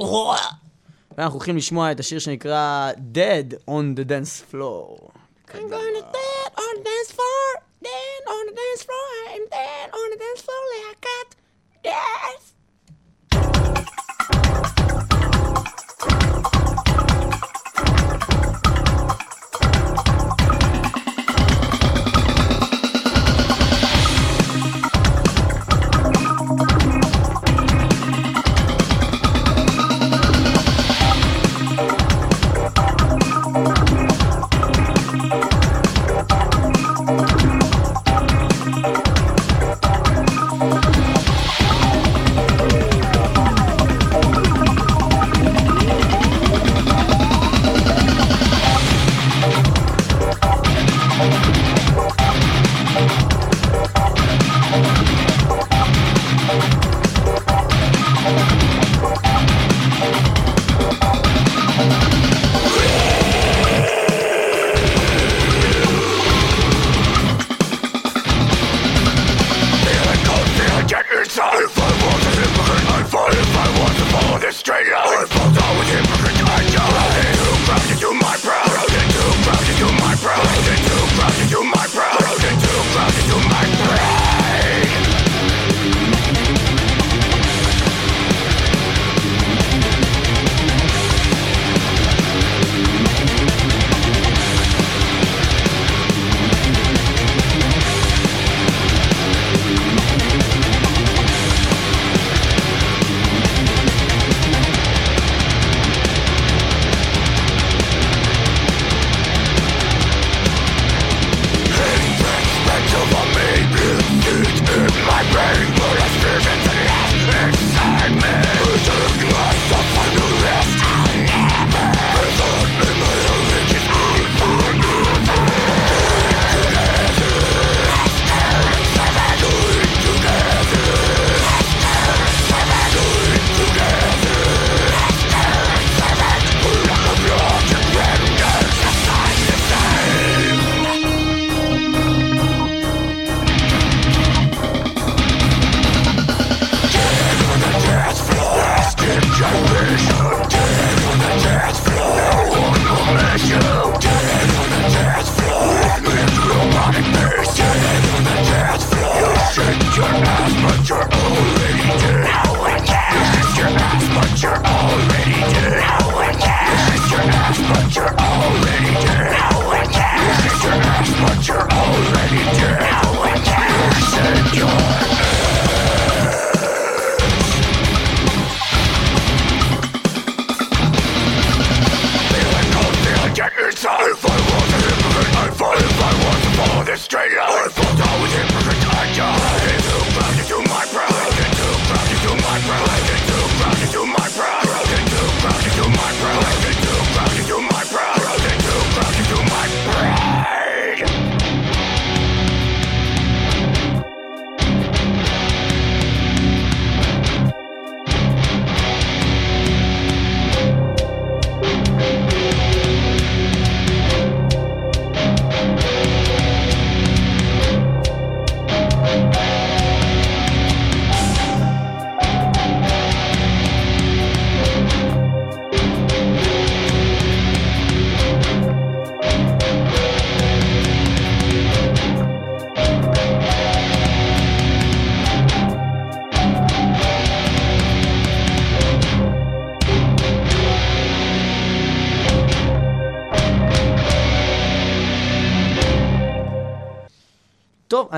ואנחנו 1.18 1.36
הולכים 1.36 1.58
לשמוע 1.58 1.92
את 1.92 2.00
השיר 2.00 2.20
שנקרא 2.20 2.92
Dead 3.14 3.54
on 3.70 4.00
the 4.00 4.04
Dance 4.10 4.54
Floor. 4.54 5.12
I'm 5.54 5.70
gonna 5.70 6.02
dead 6.18 6.52
on 6.58 6.74
the 6.78 6.84
dance 6.84 7.12
floor, 7.12 7.62
dead 7.84 8.22
on 8.28 8.46
the 8.48 8.54
dance 8.54 8.84
floor, 8.84 9.12
I'm 9.30 9.48
dead 9.50 9.90
on 9.94 10.10
the 10.12 10.18
dance 10.18 10.42
floor, 10.42 10.64
להקת 10.72 11.30
דאס. 11.84 12.54
Dead 14.98 15.11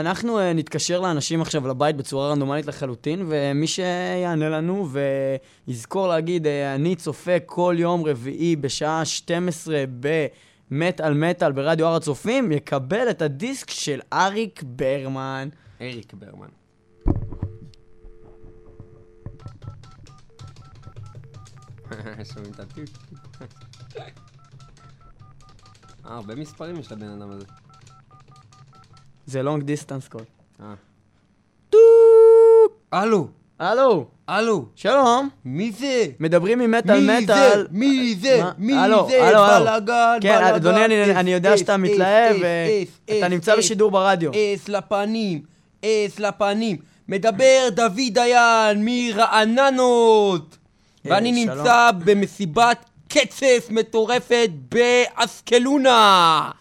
אנחנו 0.08 0.39
אה, 0.39 0.54
נתקשר 0.54 1.00
לאנשים 1.00 1.42
עכשיו 1.42 1.68
לבית 1.68 1.96
בצורה 1.96 2.30
רנדומלית 2.32 2.66
לחלוטין, 2.66 3.26
ומי 3.28 3.68
שיענה 3.68 4.50
לנו 4.50 4.89
ויזכור 5.68 6.08
להגיד, 6.08 6.48
אה, 6.48 6.76
אני 6.76 6.96
צופה 6.96 7.39
כל 7.46 7.76
יום 7.78 8.06
רביעי 8.06 8.56
בשעה 8.56 9.06
12 9.06 9.84
במטאל 10.00 11.13
מטאל 11.13 11.52
ברדיו 11.52 11.88
הר 11.88 11.96
הצופים, 11.96 12.52
יקבל 12.52 13.10
את 13.10 13.22
הדיסק 13.22 13.70
של 13.70 14.00
אריק 14.13 14.63
ברמן. 14.66 15.50
אריק 15.82 16.13
ברמן. 16.13 16.48
שומעים 22.34 22.52
את 22.54 22.60
הטיפ. 22.60 22.89
אה, 23.98 24.06
הרבה 26.04 26.36
מספרים 26.36 26.80
יש 26.80 26.92
לבן 26.92 27.10
אדם 27.10 27.32
הזה. 27.32 27.62
זה 29.26 29.44
long 29.43 29.63
distance 29.63 30.08
call. 30.08 30.22
אה. 30.62 30.74
הלו, 32.92 33.28
הלו, 33.60 34.06
הלו, 34.28 34.66
שלום, 34.76 35.30
מי 35.46 35.72
זה? 35.72 36.06
מדברים 36.20 36.60
ממטאל 36.60 37.00
מי 37.00 37.24
מטאל. 37.24 37.58
זה? 37.58 37.64
מי 37.72 38.16
זה? 38.22 38.42
מי 38.58 38.74
זה? 38.74 38.80
הלו, 38.80 39.08
הלו. 39.10 39.64
בלאגן, 39.64 40.18
כן. 40.22 40.44
אדוני, 40.44 40.86
אני- 41.16 41.32
יודע 41.32 41.58
שאתה 41.58 41.78
מתלהב, 41.78 42.36
אס, 42.36 42.42
ואתה 43.10 43.26
אס, 43.28 43.32
נמצא 43.32 43.56
בשידור 43.56 43.92
ברדיו. 43.92 44.32
אס 44.32 44.69
לפנים, 44.69 45.42
אס 45.86 46.19
לפנים. 46.19 46.78
מדבר 47.08 47.67
דוד 47.74 48.00
דיין 48.12 48.86
מרעננות. 48.86 50.58
ואני 51.06 51.44
שלום. 51.46 51.58
נמצא 51.58 51.90
במסיבת 52.06 52.86
קצף 53.08 53.67
מטורפת 53.69 54.50
באסקלונה. 54.71 56.52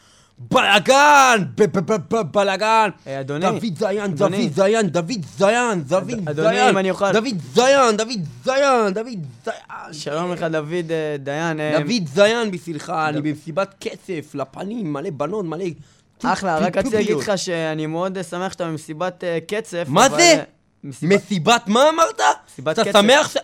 בלאגן! 0.51 1.39
בלאגן! 2.33 2.89
אה, 3.07 3.21
אדוני, 3.21 3.47
דוד 3.47 3.79
זיין, 3.79 4.15
דוד 4.15 4.23
אדוני. 4.33 4.49
זיין, 4.51 4.87
דוד 4.89 5.13
זיין, 5.39 5.83
דוד 5.83 6.11
אדוני, 6.29 6.49
זיין, 6.49 6.69
אם 6.69 6.79
אני 6.79 6.91
אוכל- 6.91 7.13
דוד 7.13 7.27
זיין, 7.55 7.97
דוד 7.97 8.09
זיין, 8.45 8.93
דוד 8.95 9.07
זיין. 9.45 9.93
שלום 9.93 10.33
לך, 10.33 10.43
דוד 10.43 10.73
אה, 10.91 11.17
דיין. 11.19 11.61
אה, 11.61 11.79
דוד 11.81 12.07
זיין 12.15 12.51
בשבילך, 12.51 12.91
אני 13.09 13.21
במסיבת 13.21 13.75
קצף, 13.81 14.35
לפנים, 14.35 14.93
מלא 14.93 15.11
בנות, 15.11 15.45
מלא... 15.45 15.65
אחלה, 16.25 16.59
רק 16.59 16.77
רציתי 16.77 16.97
להגיד. 16.97 17.17
לך 17.17 17.33
שאני 17.37 17.87
מאוד 17.87 18.17
אה, 18.17 18.23
שמח 18.23 18.53
שאתה 18.53 18.65
במסיבת 18.65 19.25
אה, 19.25 19.39
קצף. 19.47 19.85
מה 19.89 20.07
אבל, 20.07 20.17
זה? 20.17 20.23
אה, 20.23 20.43
מסיבת- 20.85 21.69
מה 21.69 21.89
אמרת? 21.89 22.21
מסיבת 22.49 22.79
אתה 22.79 22.85
קצף. 22.91 23.01
שמח 23.01 23.29
ש... 23.29 23.37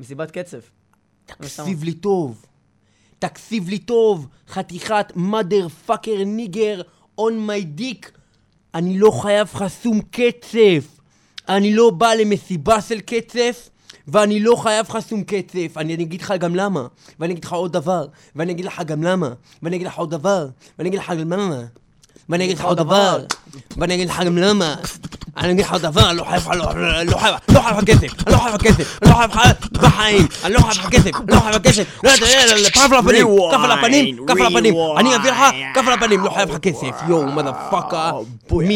מסיבת 0.00 0.30
קצף. 0.30 0.70
תקשיב 1.26 1.84
לי 1.84 1.92
טוב. 1.92 2.45
תקשיב 3.18 3.68
לי 3.68 3.78
טוב, 3.78 4.28
חתיכת 4.48 5.12
mother 5.16 5.88
fucker 5.90 6.24
ניגר 6.26 6.82
on 7.20 7.32
my 7.48 7.80
dick. 7.80 8.10
אני 8.74 8.98
לא 8.98 9.10
חייב 9.10 9.48
לך 9.54 9.64
שום 9.82 10.00
קצף. 10.10 11.00
אני 11.48 11.74
לא 11.74 11.90
בא 11.90 12.14
למסיבה 12.14 12.80
של 12.80 13.00
קצף, 13.00 13.70
ואני 14.08 14.40
לא 14.40 14.56
חייב 14.56 14.86
לך 14.88 14.98
שום 15.08 15.24
קצף. 15.24 15.76
אני 15.76 15.94
אגיד 15.94 16.20
לך 16.20 16.34
גם 16.40 16.54
למה. 16.54 16.86
ואני 17.20 17.32
אגיד 17.32 17.44
לך 17.44 17.52
עוד 17.52 17.72
דבר. 17.72 18.06
ואני 18.36 18.52
אגיד 18.52 18.64
לך 18.64 18.82
גם 18.86 19.02
למה. 19.02 19.32
ואני 19.62 19.76
אגיד 19.76 19.86
לך 19.86 19.98
עוד 19.98 20.10
דבר. 20.10 20.48
ואני 20.78 20.88
אגיד 20.88 21.00
לך 21.00 21.10
גם 21.10 21.32
למה. 21.32 21.64
ואני 22.28 22.44
אגיד 22.44 22.58
לך 22.58 22.64
עוד 22.64 22.76
דבר. 22.76 23.18
ואני 23.76 23.94
אגיד 23.94 24.08
לך 24.08 24.20
גם 24.26 24.38
למה. 24.38 24.74
אני 25.36 25.52
אגיד 25.52 25.64
לך 25.64 25.72
עוד 25.72 25.82
דבר, 25.82 26.10
אני 26.10 26.18
לא 26.18 26.24
חייב 26.24 26.42
לך, 26.42 26.48
לא 26.48 26.56
לא- 26.74 27.02
לא 27.02 27.16
חייב, 27.16 27.34
לא 27.48 27.60
חייב 27.60 27.76
לך 27.78 27.84
כסף, 27.84 28.26
אני 28.26 28.34
לא 28.34 28.38
חייב 28.38 28.54
לך 28.54 28.62
כסף, 28.62 28.98
אני 29.02 29.10
לא 29.10 29.16
חייב 29.16 29.30
לך 29.30 29.40
בחיים, 29.72 30.26
אני 30.44 30.54
לא 30.54 30.60
חייב 30.60 30.78
לך 30.78 30.88
כסף, 30.90 31.10
אני 38.58 38.74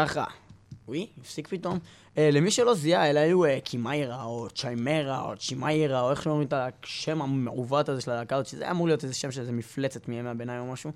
ככה. 0.06 0.24
וואי, 0.88 1.06
הפסיק 1.20 1.48
פתאום. 1.48 1.78
אה, 2.18 2.30
למי 2.32 2.50
שלא 2.50 2.74
זיהה, 2.74 3.10
אלה 3.10 3.20
היו 3.20 3.44
אה, 3.44 3.58
קימיירה, 3.64 4.24
או 4.24 4.48
צ'יימרה, 4.54 5.20
או 5.20 5.36
צ'ימיירה, 5.36 6.00
או 6.00 6.10
איך 6.10 6.22
שאומרים 6.22 6.46
את 6.46 6.54
השם 6.84 7.22
המעוות 7.22 7.88
הזה 7.88 8.00
של 8.00 8.10
הלהקה 8.10 8.36
הזאת, 8.36 8.46
שזה 8.46 8.62
היה 8.62 8.70
אמור 8.70 8.86
להיות 8.86 9.04
איזה 9.04 9.14
שם 9.14 9.30
של 9.30 9.40
איזה 9.40 9.52
מפלצת 9.52 10.08
מימי 10.08 10.28
הביניים 10.28 10.60
או 10.60 10.72
משהו. 10.72 10.90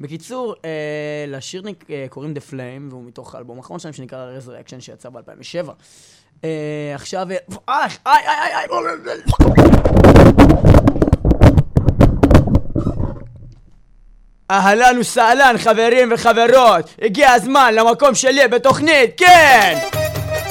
בקיצור, 0.00 0.54
אה, 0.64 1.24
לשירניק 1.28 1.84
אה, 1.90 2.06
קוראים 2.10 2.34
The 2.36 2.50
Flame, 2.50 2.90
והוא 2.90 3.04
מתוך 3.04 3.34
האלבום 3.34 3.58
האחרון 3.58 3.78
שלהם 3.78 3.94
שנקרא 3.94 4.38
Resurrection, 4.38 4.80
שיצא 4.80 5.08
ב-2007. 5.08 5.70
אה, 6.44 6.92
עכשיו... 6.94 7.28
אה, 7.30 7.36
איי, 7.68 7.88
איי, 8.06 8.22
איי, 8.26 8.66
איי, 9.04 9.30
אהלן 14.50 14.98
וסהלן 14.98 15.54
חברים 15.58 16.08
וחברות, 16.12 16.90
הגיע 17.02 17.32
הזמן 17.32 17.74
למקום 17.74 18.14
שלי 18.14 18.48
בתוכנית, 18.48 19.10
כן! 19.16 19.78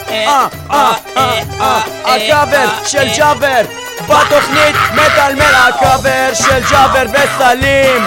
אה, 0.09 0.47
אה, 0.71 0.93
אה, 1.17 1.41
אה, 1.61 1.81
הקאבר 2.05 2.67
של 2.85 3.07
ג'אבר. 3.17 3.61
בתוכנית 4.01 4.75
מטאל 4.93 5.35
מטאל 5.35 5.55
הקאבר 5.55 6.29
של 6.33 6.59
ג'אבר 6.71 7.03
וסלים. 7.13 8.03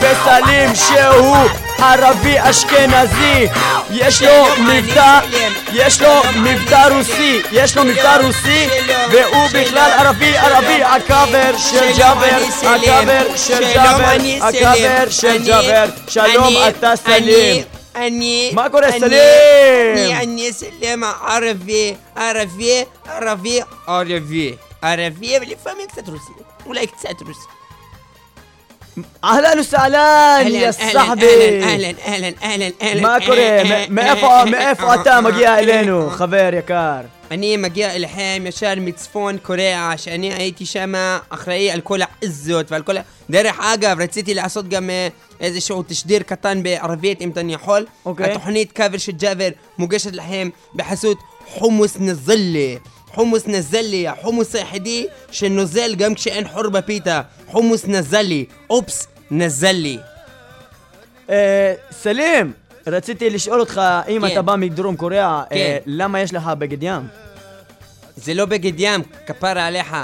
וסלים 0.00 0.74
שהוא 0.74 1.65
ערבי 1.78 2.36
אשכנזי 2.38 3.46
יש 3.90 4.22
לו 4.22 4.44
מבטא, 4.58 5.20
יש 5.72 6.02
לו 6.02 6.22
מבטא 6.36 6.88
רוסי, 6.94 7.42
יש 7.52 7.76
לו 7.76 7.84
מבטא 7.84 8.18
רוסי 8.22 8.68
והוא 9.10 9.46
בכלל 9.52 9.90
ערבי 9.98 10.36
ערבי 10.36 10.82
הקאבר 10.82 11.58
של 11.58 11.98
ג'אבר, 11.98 12.38
הקאבר 12.62 13.36
של 13.36 13.64
ג'אבר, 13.74 14.16
הקאבר 14.40 15.10
של 15.10 15.44
ג'אבר. 15.46 15.84
שלום 16.08 16.54
אתה 16.68 16.92
סלים. 16.96 17.64
אני... 17.96 18.50
מה 18.54 18.68
קורה, 18.68 18.92
סלים? 18.92 19.10
אני, 19.96 20.16
אני 20.22 20.52
סלים 20.52 21.04
ערבי, 21.04 21.94
ערבי, 22.16 22.84
ערבי, 23.08 23.60
ערבי, 23.86 24.54
ערבי, 24.82 25.38
ולפעמים 25.40 25.86
קצת 25.88 26.08
רוסי, 26.08 26.32
אולי 26.66 26.86
קצת 26.86 27.22
רוסי. 27.26 27.55
אהלן 29.24 29.58
וסהלן 29.58 30.42
יא 30.46 30.72
סחבי 30.72 31.26
אהלן, 31.62 31.94
אהלן, 32.06 32.32
אהלן, 32.42 32.70
אהלן. 32.82 33.02
מה 33.02 33.16
קורה? 33.26 33.38
אה, 33.38 33.84
מ- 33.88 33.94
מאיפה 33.94 34.44
מאיפה 34.50 34.94
אתה 34.94 35.20
מגיע 35.20 35.58
אלינו, 35.58 36.10
חבר 36.10 36.50
יקר? 36.58 37.00
אני 37.30 37.56
מגיע 37.56 37.90
אליכם 37.94 38.42
ישר 38.46 38.72
מצפון 38.80 39.38
קוריאה, 39.42 39.92
שאני 39.96 40.32
הייתי 40.34 40.66
שם 40.66 40.92
אחראי 41.28 41.70
על 41.70 41.80
כל 41.80 41.98
העזות 42.02 42.72
ועל 42.72 42.82
כל 42.82 42.96
ה... 42.96 43.00
דרך 43.30 43.56
אגב, 43.60 44.00
רציתי 44.00 44.34
לעשות 44.34 44.68
גם 44.68 44.90
אה, 44.90 45.08
איזשהו 45.40 45.82
תשדיר 45.86 46.22
קטן 46.22 46.62
בערבית, 46.62 47.20
אם 47.20 47.30
אני 47.36 47.54
יכול. 47.54 47.86
אוקיי. 48.06 48.30
התוכנית 48.30 48.72
קאבר 48.72 48.98
של 48.98 49.12
ג'אבר 49.12 49.48
נזלה. 53.16 53.24
חומוס 53.24 53.46
נזלי, 53.46 54.08
החומוס 54.08 54.54
היחידי 54.54 55.06
שנוזל 55.30 55.94
גם 55.94 56.14
כשאין 56.14 56.48
חור 56.48 56.68
בפיתה. 56.68 57.22
חומוס 57.46 57.84
נזלי. 57.86 58.44
אופס, 58.70 59.06
נזלי. 59.30 59.98
אה, 61.30 61.74
סלים, 61.90 62.52
רציתי 62.86 63.30
לשאול 63.30 63.60
אותך, 63.60 63.80
אם 64.08 64.20
כן. 64.20 64.32
אתה 64.32 64.42
בא 64.42 64.56
מדרום 64.56 64.96
קוריאה, 64.96 65.42
אה, 65.42 65.46
כן. 65.50 65.78
למה 65.86 66.20
יש 66.20 66.34
לך 66.34 66.46
בגד 66.58 66.82
ים? 66.82 67.08
זה 68.16 68.34
לא 68.34 68.44
בגד 68.44 68.72
ים, 68.76 69.02
כפרה 69.26 69.66
עליך. 69.66 69.96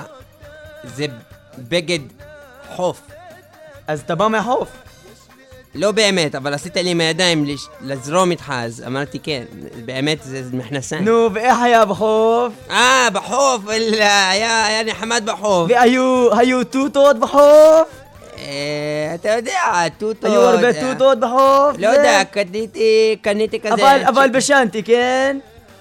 זה 0.84 1.06
בגד 1.58 2.00
חוף. 2.76 3.00
אז 3.86 4.00
אתה 4.00 4.14
בא 4.14 4.28
מהחוף. 4.28 4.68
לא 5.74 5.90
באמת, 5.92 6.34
אבל 6.34 6.54
עשית 6.54 6.76
לי 6.76 6.90
עם 6.90 7.00
הידיים 7.00 7.44
לש- 7.44 7.66
לזרום 7.80 8.30
איתך, 8.30 8.52
אז 8.56 8.82
אמרתי 8.86 9.18
כן, 9.18 9.42
באמת 9.84 10.18
זה 10.22 10.42
מכנסיים. 10.52 11.04
נו, 11.04 11.28
ואיך 11.34 11.58
היה 11.62 11.84
בחוף? 11.84 12.52
אה, 12.70 13.08
בחוף, 13.12 13.64
וואלה, 13.64 14.30
היה 14.30 14.66
היה 14.66 14.82
נחמד 14.84 15.22
בחוף. 15.26 15.70
והיו 15.70 16.28
היו 16.38 16.64
תותות 16.64 17.18
בחוף? 17.20 17.88
אה, 18.38 18.44
אתה 19.14 19.28
יודע, 19.28 19.60
טוטו... 19.98 20.26
היו 20.26 20.40
הרבה 20.40 20.66
אה, 20.68 20.80
תותות 20.92 21.20
בחוף? 21.20 21.76
לא? 21.78 21.86
יודע, 21.86 22.22
קניתי, 22.30 23.16
קניתי 23.22 23.60
כזה... 23.60 23.74
אבל 23.74 24.00
אבל 24.08 24.28
בשנתי, 24.32 24.82
כן? 24.82 25.38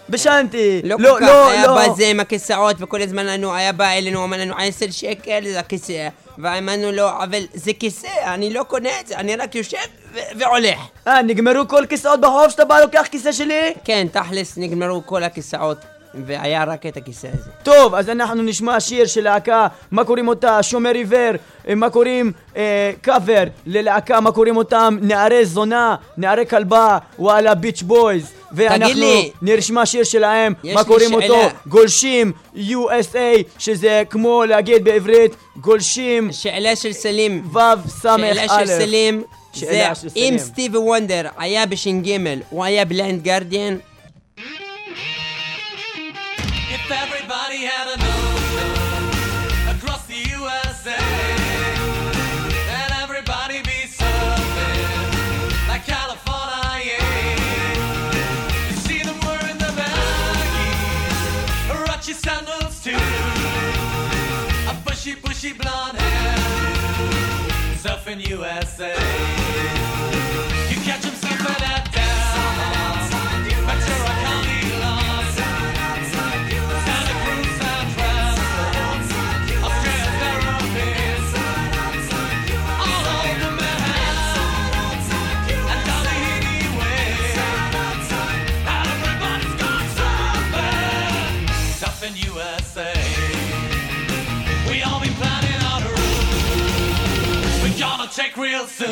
בשנתי. 0.10 0.82
לא 0.84 0.98
כל 0.98 1.18
כך, 1.22 1.48
היה 1.50 1.68
בא 1.68 1.94
זה 1.98 2.08
עם 2.08 2.20
הכיסאות 2.20 2.76
וכל 2.80 3.02
הזמן 3.02 3.26
לנו, 3.26 3.54
היה 3.56 3.72
בא 3.72 3.90
אלינו, 3.90 4.24
אמר 4.24 4.38
לנו 4.38 4.54
עשר 4.60 4.86
שקל 4.92 5.44
הכיסא 5.58 6.08
ואמרנו 6.38 6.92
לו, 6.92 7.10
אבל 7.10 7.42
זה 7.54 7.72
כיסא, 7.74 8.08
אני 8.34 8.54
לא 8.54 8.64
קונה 8.64 8.90
את 9.02 9.08
זה, 9.08 9.16
אני 9.16 9.36
רק 9.36 9.56
יושב 9.56 9.78
ו- 10.14 10.18
והולך 10.40 10.80
אה, 11.08 11.22
נגמרו 11.22 11.68
כל 11.68 11.86
כיסאות 11.90 12.22
בחוף 12.22 12.50
שאתה 12.50 12.66
בא 12.66 12.80
לוקח 12.80 13.08
כיסא 13.12 13.32
שלי? 13.32 13.74
כן, 13.84 14.08
תכלס 14.12 14.58
נגמרו 14.58 15.06
כל 15.06 15.24
הכיסאות 15.24 15.78
והיה 16.16 16.64
רק 16.64 16.86
את 16.86 16.98
הכיסא 16.98 17.28
הזה 17.34 17.52
טוב, 17.64 17.96
אז 17.96 18.10
אנחנו 18.10 18.42
נשמע 18.42 18.80
שיר 18.80 19.06
של 19.06 19.24
להקה, 19.24 19.68
מה 19.92 20.04
קוראים 20.04 20.28
אותה? 20.28 20.64
שומר 20.64 20.94
עיוור, 20.94 21.32
אה, 21.68 21.76
מה 21.76 21.90
קוראים 21.90 22.32
אה, 22.56 22.92
קאבר 23.02 23.44
ללהקה, 23.66 24.20
מה 24.22 24.32
קוראים 24.32 24.58
אותם? 24.58 24.98
נערי 25.02 25.46
זונה, 25.46 25.96
נערי 26.18 26.46
כלבה, 26.46 26.98
וואלה 27.20 27.56
ביץ' 27.56 27.82
בויז. 27.82 28.32
ואנחנו. 28.54 29.06
נשמע 29.42 29.86
שיר 29.86 30.04
שלהם, 30.04 30.54
מה 30.74 30.84
קוראים 30.84 31.10
שאלה. 31.10 31.36
אותו? 31.36 31.56
גולשים, 31.68 32.32
USA, 32.56 33.42
שזה 33.58 34.04
כמו 34.10 34.44
להגיד 34.46 34.84
בעברית, 34.84 35.36
גולשים, 35.56 36.32
שאלה 36.32 36.76
של 36.76 36.94
סלים 36.94 37.48
ו' 37.54 37.60
סמך 37.88 38.36
שאלה. 38.36 38.48
של 38.48 38.66
סלים 38.66 39.24
שאלה 39.54 39.96
של 39.96 40.08
אם 40.08 40.38
סלים. 40.38 40.38
סטיבי 40.38 40.78
וונדר 40.78 41.28
היה 41.38 41.66
בש"ג 41.66 42.18
הוא 42.50 42.64
היה 42.64 42.86
בליינד 42.86 43.24
גרדיאן 43.24 43.78
bushy, 65.04 65.16
bushy 65.20 65.54
blonde 65.54 65.98
hair, 65.98 66.38
surfing 67.82 68.28
USA. 68.28 69.41
Take 98.32 98.44
real 98.44 98.66
soon. 98.66 98.90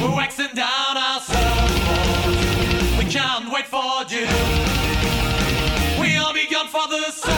We're 0.00 0.14
waxing 0.14 0.54
down 0.54 0.96
our 0.96 1.18
surfboards. 1.20 2.98
We 2.98 3.04
can't 3.10 3.52
wait 3.52 3.66
for 3.66 4.04
June. 4.04 4.28
We 6.00 6.16
all 6.16 6.32
begun 6.32 6.68
for 6.68 6.86
the 6.86 7.10
summer. 7.10 7.36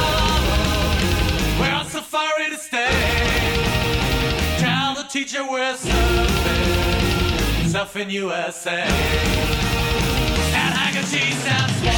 We're 1.58 1.72
on 1.72 1.86
safari 1.86 2.50
to 2.50 2.58
stay. 2.58 2.90
Tell 4.58 4.94
the 4.94 5.04
teacher 5.04 5.44
we're 5.50 5.72
surfing, 5.72 6.84
surfing 7.72 8.10
USA. 8.10 8.82
At 10.52 10.72
Haggerty's 10.76 11.46
and 11.46 11.72
Swan, 11.80 11.97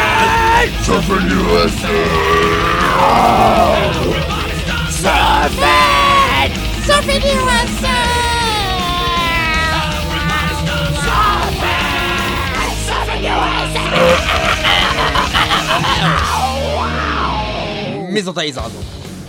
USA. 0.81 0.97
Surfing! 5.01 6.51
Surfing 6.87 7.21
USA! 7.21 7.97
Surfing 12.87 13.21
USA! 13.29 13.85
מי 18.09 18.21
זאת 18.21 18.37
העיזה 18.37 18.61
הזאת? 18.61 18.83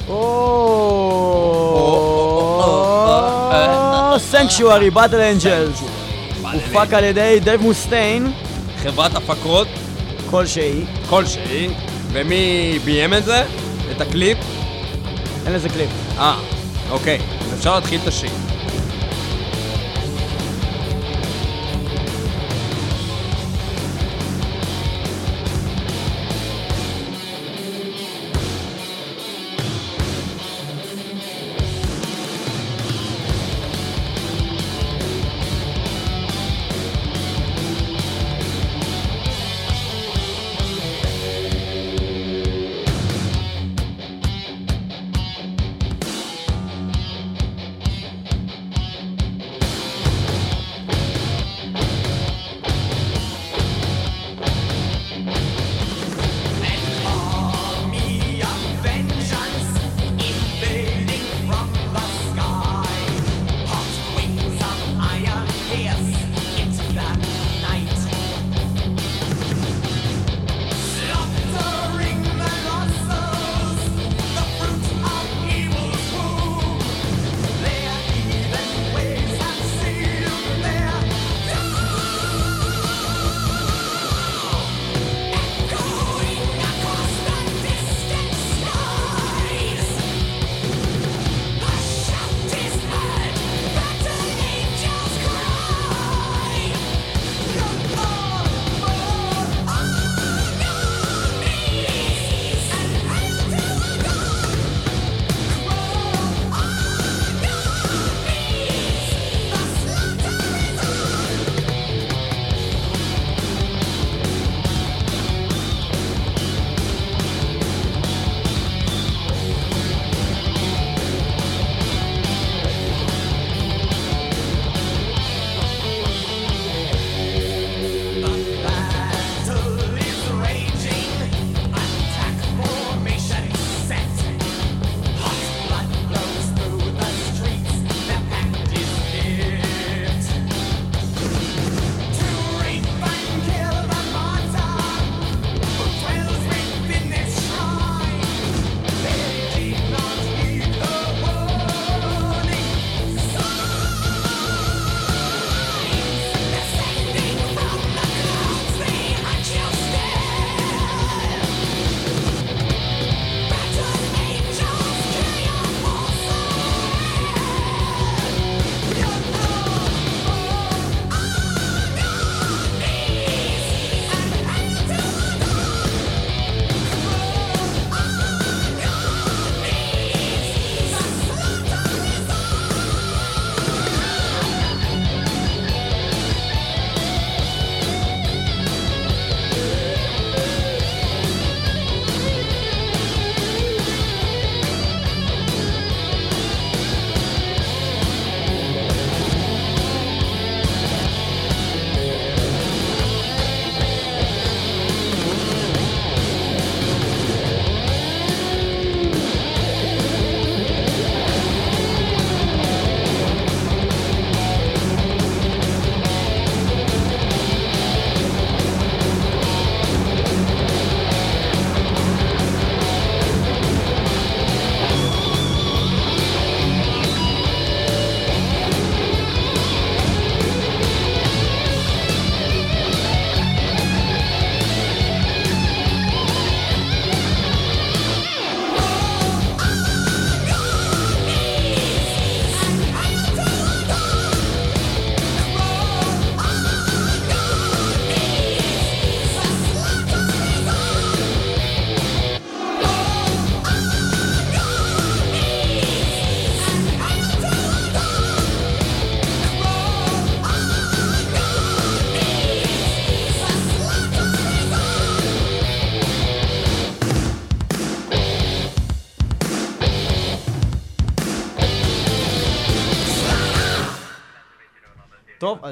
או... 0.09 0.23
Sanctuary, 4.19 4.91
Battle 4.91 5.21
Angels. 5.21 5.83
הופק 6.53 6.93
על 6.93 7.05
ידי 7.05 7.39
דייב 7.45 7.63
מוסטיין, 7.63 8.33
חברת 8.83 9.15
הפקות 9.15 9.69
כלשהי. 10.31 10.85
כלשהי, 11.13 11.69
ומי 12.13 12.79
ביים 12.85 13.15
את 13.15 13.25
זה? 13.25 13.45
את 13.91 14.01
הקליפ? 14.01 14.39
אין 15.47 15.53
לזה 15.53 15.69
קליפ. 15.69 15.91
אה, 16.19 16.39
אוקיי, 16.91 17.19
אז 17.41 17.59
אפשר 17.59 17.75
להתחיל 17.75 18.01
את 18.03 18.09
השיר. 18.09 18.31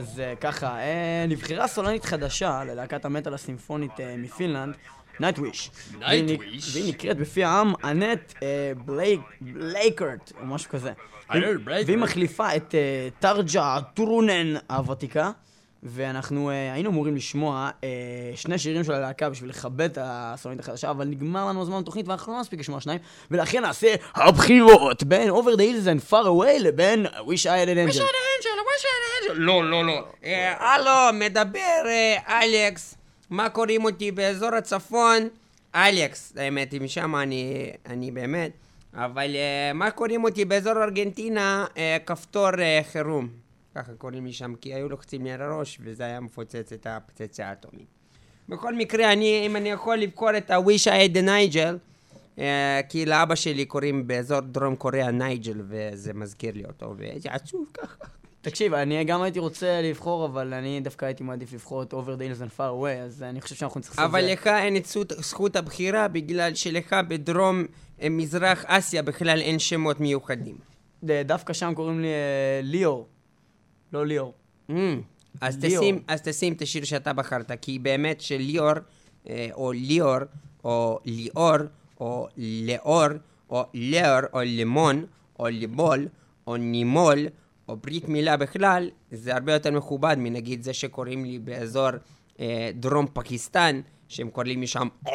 אז 0.00 0.20
אה, 0.20 0.34
ככה, 0.36 0.78
אה, 0.78 1.24
נבחרה 1.28 1.68
סולנית 1.68 2.04
חדשה 2.04 2.64
ללהקת 2.64 3.04
המטאל 3.04 3.34
הסימפונית 3.34 4.00
אה, 4.00 4.14
מפינלנד, 4.18 4.74
נייטוויש. 5.20 5.70
Nightwish? 6.00 6.02
והיא 6.72 6.88
נקראת 6.94 7.16
בפי 7.16 7.44
העם 7.44 7.72
אנט 7.84 8.32
בלייק, 8.84 9.20
בלייקרט, 9.40 10.32
או 10.40 10.46
משהו 10.46 10.70
כזה. 10.70 10.92
והיא- 11.86 11.98
מחליפה 11.98 12.56
את 12.56 12.74
טרג'ה 13.18 13.78
טורונן 13.94 14.54
הוותיקה. 14.70 15.30
ואנחנו 15.82 16.50
אה, 16.50 16.72
היינו 16.72 16.90
אמורים 16.90 17.16
לשמוע 17.16 17.70
אה, 17.84 17.88
שני 18.34 18.58
שירים 18.58 18.84
של 18.84 18.92
הלהקה 18.92 19.30
בשביל 19.30 19.50
לכבד 19.50 19.90
את 19.90 19.98
הסולנית 20.00 20.60
החדשה, 20.60 20.90
אבל 20.90 21.04
נגמר 21.04 21.46
לנו 21.46 21.62
הזמן 21.62 21.82
בתוכנית 21.82 22.08
ואנחנו 22.08 22.32
לא 22.32 22.40
נספיק 22.40 22.60
לשמוע 22.60 22.80
שניים, 22.80 22.98
ולכן 23.30 23.62
נעשה 23.62 23.94
הבחירות 24.14 25.02
בין 25.02 25.30
Over 25.30 25.56
the 25.56 25.60
Hills 25.60 25.86
and 25.86 26.10
Far 26.10 26.24
Away 26.24 26.58
לבין 26.60 27.06
Wish 27.06 27.44
I 27.44 27.64
had 27.64 27.68
an 27.68 27.92
Angel. 27.92 28.02
לא, 29.32 29.70
לא, 29.70 29.84
לא. 29.84 30.04
אה, 30.24 30.74
הלו, 30.74 31.18
מדבר 31.18 31.82
אלכס. 32.28 32.94
מה 33.30 33.48
קוראים 33.48 33.84
אותי 33.84 34.10
באזור 34.10 34.54
הצפון? 34.54 35.28
אלכס, 35.74 36.32
האמת 36.36 36.72
היא, 36.72 36.80
משם 36.80 37.16
אני, 37.16 37.70
אני 37.86 38.10
באמת. 38.10 38.50
אבל 38.94 39.36
מה 39.74 39.90
קוראים 39.90 40.24
אותי 40.24 40.44
באזור 40.44 40.82
ארגנטינה? 40.82 41.66
כפתור 42.06 42.48
חירום. 42.92 43.39
ככה 43.74 43.92
קוראים 43.98 44.26
לי 44.26 44.32
שם, 44.32 44.54
כי 44.60 44.74
היו 44.74 44.88
לוחצים 44.88 45.24
לי 45.24 45.32
על 45.32 45.42
הראש, 45.42 45.78
וזה 45.82 46.02
היה 46.04 46.20
מפוצץ 46.20 46.72
את 46.72 46.86
הפצצה 46.90 47.46
האטומית. 47.48 47.86
בכל 48.48 48.74
מקרה, 48.74 49.12
אני, 49.12 49.42
אם 49.46 49.56
אני 49.56 49.68
יכול 49.70 49.96
לבחור 49.96 50.36
את 50.36 50.50
ה-Wish 50.50 50.86
I 50.86 51.12
had 51.12 51.16
a 51.16 51.26
Nigel, 51.26 51.74
אה, 52.38 52.80
כי 52.88 53.06
לאבא 53.06 53.34
שלי 53.34 53.64
קוראים 53.64 54.06
באזור 54.06 54.40
דרום 54.40 54.76
קוריאה 54.76 55.10
נייג'ל, 55.10 55.60
וזה 55.68 56.12
מזכיר 56.14 56.54
לי 56.54 56.64
אותו, 56.64 56.94
וזה 56.98 57.28
עצוב 57.32 57.66
ככה. 57.74 58.04
תקשיב, 58.42 58.74
אני 58.74 59.04
גם 59.04 59.22
הייתי 59.22 59.38
רוצה 59.38 59.80
לבחור, 59.82 60.26
אבל 60.26 60.54
אני 60.54 60.80
דווקא 60.80 61.04
הייתי 61.04 61.24
מעדיף 61.24 61.52
לבחור 61.52 61.82
את 61.82 61.92
Over 61.94 61.96
the 61.96 62.38
Hills 62.38 62.50
and 62.50 62.58
Far 62.58 62.72
Away, 62.82 63.02
אז 63.04 63.22
אני 63.22 63.40
חושב 63.40 63.54
שאנחנו 63.54 63.80
צריכים 63.80 64.02
לעשות 64.04 64.10
אבל 64.10 64.20
את 64.20 64.28
זה. 64.28 64.32
לך 64.32 64.46
אין 64.46 64.76
את 64.76 64.86
זכות- 64.86 65.12
זכות 65.18 65.56
הבחירה 65.56 66.08
בגלל 66.08 66.54
שלך 66.54 66.96
בדרום 67.08 67.64
אה, 68.02 68.08
מזרח 68.08 68.64
אסיה 68.66 69.02
בכלל 69.02 69.40
אין 69.40 69.58
שמות 69.58 70.00
מיוחדים. 70.00 70.56
דווקא 71.02 71.52
שם 71.52 71.72
קוראים 71.74 72.00
לי 72.00 72.06
אה, 72.08 72.60
ליאור. 72.62 73.08
לא 73.92 74.06
ליאור. 74.06 74.34
Mm, 74.70 74.72
אז 75.40 75.58
ליאור. 75.64 75.84
תשים, 75.84 76.02
אז 76.08 76.22
תשים 76.22 76.52
את 76.52 76.62
השיר 76.62 76.84
שאתה 76.84 77.12
בחרת, 77.12 77.52
כי 77.62 77.78
באמת 77.78 78.20
שליאור, 78.20 78.72
אה, 79.28 79.48
או 79.54 79.72
ליאור, 79.72 80.18
או 80.64 80.98
ליאור, 81.04 81.56
או 82.00 82.28
לאור, 82.36 83.06
או 83.50 83.64
לאור, 83.74 84.20
או 84.32 84.40
לימון, 84.40 85.04
או 85.38 85.46
ליבול, 85.46 86.08
או 86.46 86.56
נימול, 86.56 87.18
או 87.68 87.76
ברית 87.76 88.08
מילה 88.08 88.36
בכלל, 88.36 88.90
זה 89.10 89.34
הרבה 89.34 89.52
יותר 89.52 89.70
מכובד 89.70 90.16
מנגיד 90.18 90.62
זה 90.62 90.72
שקוראים 90.72 91.24
לי 91.24 91.38
באזור 91.38 91.90
אה, 92.40 92.70
דרום 92.74 93.06
פקיסטן, 93.12 93.80
שהם 94.08 94.30
קוראים 94.30 94.60
לי 94.60 94.66
שם... 94.66 94.88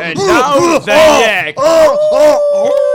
And 0.00 0.16
now 0.16 0.78
the 0.86 1.00
yak. 1.20 1.56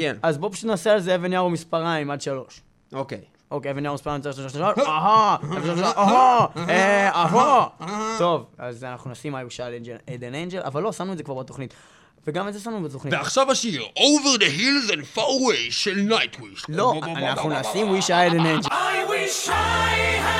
כן, 0.00 0.16
אז 0.22 0.38
בוא 0.38 0.50
פשוט 0.52 0.64
נעשה 0.64 0.92
על 0.92 1.00
זה 1.00 1.14
אבן 1.14 1.32
יער 1.32 1.44
ומספריים 1.44 2.10
עד 2.10 2.20
שלוש. 2.20 2.60
אוקיי. 2.92 3.20
אוקיי, 3.50 3.70
אבן 3.70 3.84
יער 3.84 3.92
ומספריים 3.92 4.20
עד 4.26 4.32
שלוש, 4.32 4.52
שלוש, 4.52 4.78
אהה, 4.78 5.36
יער 5.42 5.72
ומספריים, 5.72 5.84
אהה, 5.84 6.46
אה, 6.68 7.10
אהה. 7.10 7.66
טוב, 8.18 8.46
אז 8.58 8.84
אנחנו 8.84 9.10
נשים 9.10 9.34
I 9.34 9.38
wish 9.38 9.56
I 9.56 10.10
had 10.10 10.22
an 10.22 10.52
angel, 10.52 10.66
אבל 10.66 10.82
לא, 10.82 10.92
שמנו 10.92 11.12
את 11.12 11.18
זה 11.18 11.24
כבר 11.24 11.34
בתוכנית. 11.34 11.74
וגם 12.26 12.48
את 12.48 12.52
זה 12.52 12.60
שמנו 12.60 12.82
בתוכנית. 12.82 13.14
ועכשיו 13.14 13.50
השיר 13.50 13.82
Over 13.82 14.38
the 14.38 14.60
Hills 14.60 14.92
and 14.92 15.16
Far 15.16 15.20
Away 15.20 15.70
של 15.70 15.94
נייטוויש. 15.94 16.64
לא, 16.68 16.94
אנחנו 17.16 17.50
נשים 17.50 17.98
wish 17.98 18.04
I 18.04 18.30
had 18.30 18.34
an 18.34 18.64
angel. 18.64 18.70
I 18.70 19.10
wish 19.10 19.48
I 19.48 19.94
had 20.24 20.39